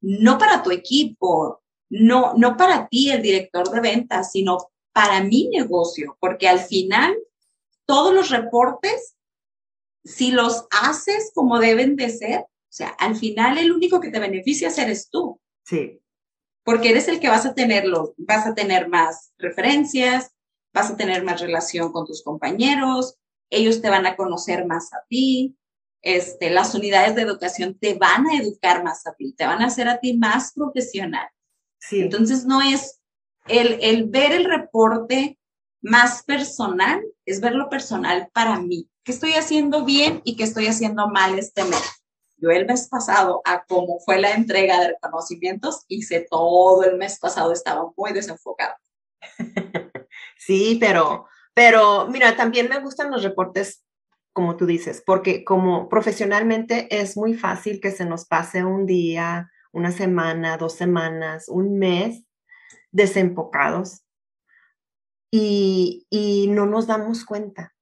no 0.00 0.38
para 0.38 0.62
tu 0.62 0.70
equipo, 0.70 1.62
no, 1.90 2.34
no 2.34 2.56
para 2.56 2.88
ti, 2.88 3.10
el 3.10 3.22
director 3.22 3.68
de 3.70 3.80
ventas, 3.80 4.32
sino 4.32 4.58
para 4.92 5.22
mi 5.22 5.48
negocio, 5.48 6.16
porque 6.20 6.48
al 6.48 6.60
final 6.60 7.16
todos 7.86 8.12
los 8.12 8.30
reportes, 8.30 9.16
si 10.04 10.30
los 10.30 10.66
haces 10.70 11.32
como 11.34 11.58
deben 11.58 11.96
de 11.96 12.10
ser, 12.10 12.40
o 12.40 12.72
sea, 12.76 12.88
al 12.88 13.16
final 13.16 13.58
el 13.58 13.72
único 13.72 14.00
que 14.00 14.10
te 14.10 14.20
beneficia 14.20 14.68
eres 14.76 15.08
tú. 15.08 15.40
Sí. 15.64 16.00
Porque 16.64 16.90
eres 16.90 17.08
el 17.08 17.20
que 17.20 17.28
vas 17.28 17.46
a 17.46 17.54
tenerlo, 17.54 18.14
vas 18.18 18.46
a 18.46 18.54
tener 18.54 18.88
más 18.88 19.32
referencias, 19.38 20.32
vas 20.74 20.90
a 20.90 20.96
tener 20.96 21.24
más 21.24 21.40
relación 21.40 21.92
con 21.92 22.04
tus 22.04 22.22
compañeros, 22.22 23.16
ellos 23.50 23.80
te 23.80 23.88
van 23.88 24.04
a 24.06 24.16
conocer 24.16 24.66
más 24.66 24.92
a 24.92 24.98
ti, 25.08 25.56
este, 26.02 26.50
las 26.50 26.74
unidades 26.74 27.14
de 27.14 27.22
educación 27.22 27.78
te 27.78 27.94
van 27.94 28.26
a 28.26 28.36
educar 28.36 28.84
más 28.84 29.06
a 29.06 29.14
ti, 29.14 29.32
te 29.32 29.46
van 29.46 29.62
a 29.62 29.66
hacer 29.66 29.88
a 29.88 29.98
ti 29.98 30.16
más 30.16 30.52
profesional. 30.52 31.28
Sí. 31.78 32.00
Entonces 32.00 32.44
no 32.44 32.60
es 32.62 33.00
el, 33.48 33.78
el 33.80 34.08
ver 34.08 34.32
el 34.32 34.44
reporte 34.44 35.38
más 35.86 36.24
personal, 36.24 37.00
es 37.24 37.40
verlo 37.40 37.68
personal 37.68 38.28
para 38.32 38.58
mí. 38.58 38.90
¿Qué 39.04 39.12
estoy 39.12 39.34
haciendo 39.34 39.84
bien 39.84 40.20
y 40.24 40.34
qué 40.36 40.42
estoy 40.42 40.66
haciendo 40.66 41.08
mal 41.08 41.38
este 41.38 41.62
mes? 41.62 42.02
Yo 42.38 42.50
el 42.50 42.66
mes 42.66 42.88
pasado, 42.88 43.40
a 43.44 43.64
cómo 43.64 44.00
fue 44.00 44.20
la 44.20 44.32
entrega 44.32 44.80
de 44.80 44.88
reconocimientos, 44.88 45.84
hice 45.86 46.26
todo 46.28 46.82
el 46.82 46.98
mes 46.98 47.20
pasado, 47.20 47.52
estaba 47.52 47.90
muy 47.96 48.12
desenfocado. 48.12 48.74
Sí, 50.38 50.76
pero, 50.80 51.26
pero 51.54 52.06
mira, 52.06 52.36
también 52.36 52.68
me 52.68 52.78
gustan 52.78 53.10
los 53.10 53.24
reportes 53.24 53.82
como 54.32 54.56
tú 54.56 54.64
dices, 54.64 55.02
porque 55.04 55.44
como 55.44 55.88
profesionalmente 55.88 56.86
es 57.00 57.16
muy 57.16 57.34
fácil 57.34 57.80
que 57.80 57.90
se 57.90 58.04
nos 58.04 58.26
pase 58.26 58.64
un 58.64 58.86
día, 58.86 59.50
una 59.72 59.90
semana, 59.90 60.56
dos 60.56 60.74
semanas, 60.74 61.48
un 61.48 61.78
mes 61.78 62.22
desenfocados 62.92 64.05
y, 65.30 66.48
no 66.50 66.66
nos 66.66 66.86
damos 66.86 67.24
cuenta, 67.24 67.74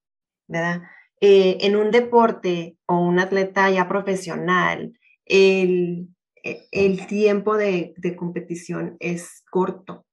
¿verdad? 0.48 0.82
Eh, 1.20 1.58
en 1.60 1.76
un 1.76 1.90
deporte 1.90 2.76
o 2.86 2.98
un 2.98 3.18
atleta 3.18 3.70
ya 3.70 3.88
profesional, 3.88 4.98
el, 5.24 6.08
e, 6.42 6.66
el 6.72 7.06
tiempo 7.06 7.56
de, 7.56 7.94
de 7.96 8.16
competición 8.16 8.96
es 9.00 9.42
corto 9.50 10.06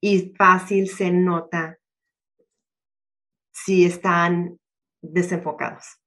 y 0.00 0.32
fácil 0.36 0.88
se 0.88 1.10
nota 1.10 1.78
si 3.52 3.84
están 3.84 4.58
desenfocados. 5.02 5.98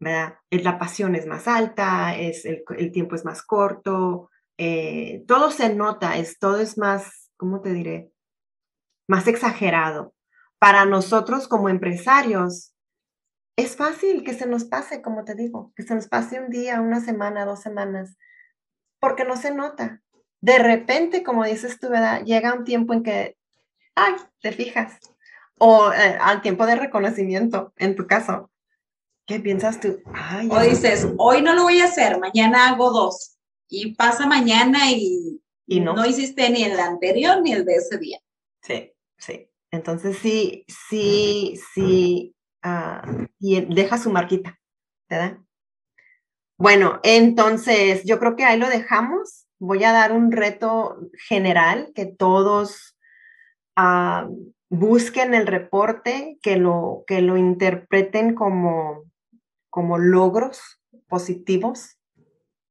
¿verdad? 0.00 0.38
La 0.50 0.78
pasión 0.78 1.14
es 1.14 1.26
más 1.26 1.46
alta, 1.46 2.16
es 2.16 2.44
el, 2.46 2.64
tiempo 2.90 3.14
es 3.14 3.24
más 3.24 3.42
corto, 3.42 4.30
eh, 4.56 5.22
todo 5.28 5.50
se 5.50 5.74
nota, 5.74 6.16
es, 6.16 6.38
todo 6.38 6.58
es 6.58 6.78
más, 6.78 7.30
¿cómo 7.36 7.60
te 7.60 7.72
diré? 7.72 8.10
Más 9.10 9.26
exagerado. 9.26 10.14
Para 10.60 10.84
nosotros 10.84 11.48
como 11.48 11.68
empresarios, 11.68 12.76
es 13.56 13.74
fácil 13.74 14.22
que 14.22 14.34
se 14.34 14.46
nos 14.46 14.66
pase, 14.66 15.02
como 15.02 15.24
te 15.24 15.34
digo, 15.34 15.72
que 15.74 15.82
se 15.82 15.96
nos 15.96 16.06
pase 16.06 16.38
un 16.38 16.48
día, 16.48 16.80
una 16.80 17.00
semana, 17.00 17.44
dos 17.44 17.58
semanas, 17.60 18.16
porque 19.00 19.24
no 19.24 19.36
se 19.36 19.52
nota. 19.52 20.00
De 20.40 20.60
repente, 20.60 21.24
como 21.24 21.42
dices 21.42 21.80
tú, 21.80 21.88
¿verdad? 21.88 22.22
Llega 22.22 22.54
un 22.54 22.62
tiempo 22.62 22.92
en 22.92 23.02
que, 23.02 23.36
ay, 23.96 24.14
te 24.40 24.52
fijas, 24.52 25.00
o 25.58 25.92
eh, 25.92 26.16
al 26.20 26.40
tiempo 26.40 26.64
de 26.64 26.76
reconocimiento, 26.76 27.72
en 27.78 27.96
tu 27.96 28.06
caso. 28.06 28.52
¿Qué 29.26 29.40
piensas 29.40 29.80
tú? 29.80 30.00
o 30.50 30.60
dices, 30.60 31.08
hoy 31.18 31.42
no 31.42 31.52
lo 31.54 31.64
voy 31.64 31.80
a 31.80 31.86
hacer, 31.86 32.20
mañana 32.20 32.68
hago 32.68 32.92
dos. 32.92 33.38
Y 33.68 33.96
pasa 33.96 34.28
mañana 34.28 34.92
y, 34.92 35.42
y 35.66 35.80
no. 35.80 36.06
hiciste 36.06 36.48
ni 36.50 36.62
el 36.62 36.78
anterior 36.78 37.42
ni 37.42 37.54
el 37.54 37.64
de 37.64 37.74
ese 37.74 37.98
día. 37.98 38.20
Sí, 38.62 38.92
sí. 39.20 39.48
Entonces 39.70 40.18
sí, 40.18 40.64
sí, 40.88 41.58
sí. 41.74 42.34
Ah, 42.62 43.02
y 43.38 43.60
deja 43.60 43.96
su 43.96 44.10
marquita, 44.10 44.58
¿verdad? 45.08 45.38
Bueno, 46.58 47.00
entonces 47.02 48.04
yo 48.04 48.18
creo 48.18 48.36
que 48.36 48.44
ahí 48.44 48.58
lo 48.58 48.68
dejamos. 48.68 49.46
Voy 49.58 49.84
a 49.84 49.92
dar 49.92 50.12
un 50.12 50.30
reto 50.30 50.98
general 51.26 51.92
que 51.94 52.04
todos 52.04 52.98
uh, 53.78 54.52
busquen 54.68 55.32
el 55.32 55.46
reporte, 55.46 56.38
que 56.42 56.56
lo, 56.56 57.04
que 57.06 57.22
lo 57.22 57.38
interpreten 57.38 58.34
como, 58.34 59.04
como 59.70 59.96
logros 59.96 60.80
positivos 61.08 61.98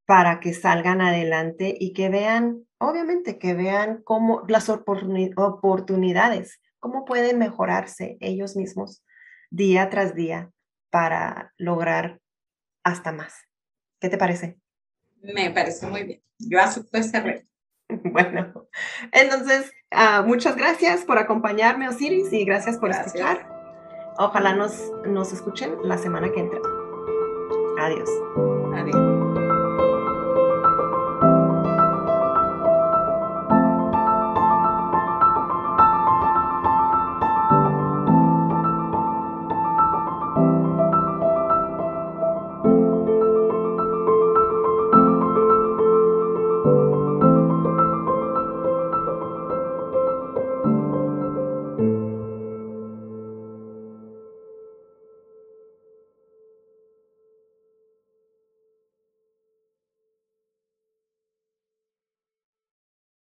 para 0.05 0.39
que 0.39 0.53
salgan 0.53 1.01
adelante 1.01 1.75
y 1.79 1.93
que 1.93 2.09
vean, 2.09 2.67
obviamente, 2.79 3.37
que 3.37 3.53
vean 3.53 4.01
cómo 4.03 4.43
las 4.47 4.69
oportunidades, 4.69 6.59
cómo 6.79 7.05
pueden 7.05 7.37
mejorarse 7.37 8.17
ellos 8.19 8.55
mismos 8.55 9.03
día 9.51 9.89
tras 9.89 10.15
día 10.15 10.51
para 10.89 11.53
lograr 11.57 12.19
hasta 12.83 13.11
más. 13.11 13.35
¿Qué 13.99 14.09
te 14.09 14.17
parece? 14.17 14.57
Me 15.21 15.51
parece 15.51 15.85
muy 15.87 16.03
bien. 16.03 16.23
Yo 16.39 16.59
acepto 16.59 16.97
ese 16.97 17.19
reto. 17.19 17.45
Bueno, 18.03 18.67
entonces, 19.11 19.71
ah, 19.89 20.21
muchas 20.21 20.55
gracias 20.55 21.03
por 21.05 21.17
acompañarme, 21.17 21.89
Osiris, 21.89 22.31
y 22.31 22.45
gracias 22.45 22.77
por 22.77 22.91
escuchar. 22.91 23.49
Ojalá 24.19 24.53
nos, 24.53 24.91
nos 25.07 25.33
escuchen 25.33 25.75
la 25.81 25.97
semana 25.97 26.31
que 26.31 26.39
entra. 26.39 26.59
Adiós. 27.79 28.09
Adiós. 28.75 29.08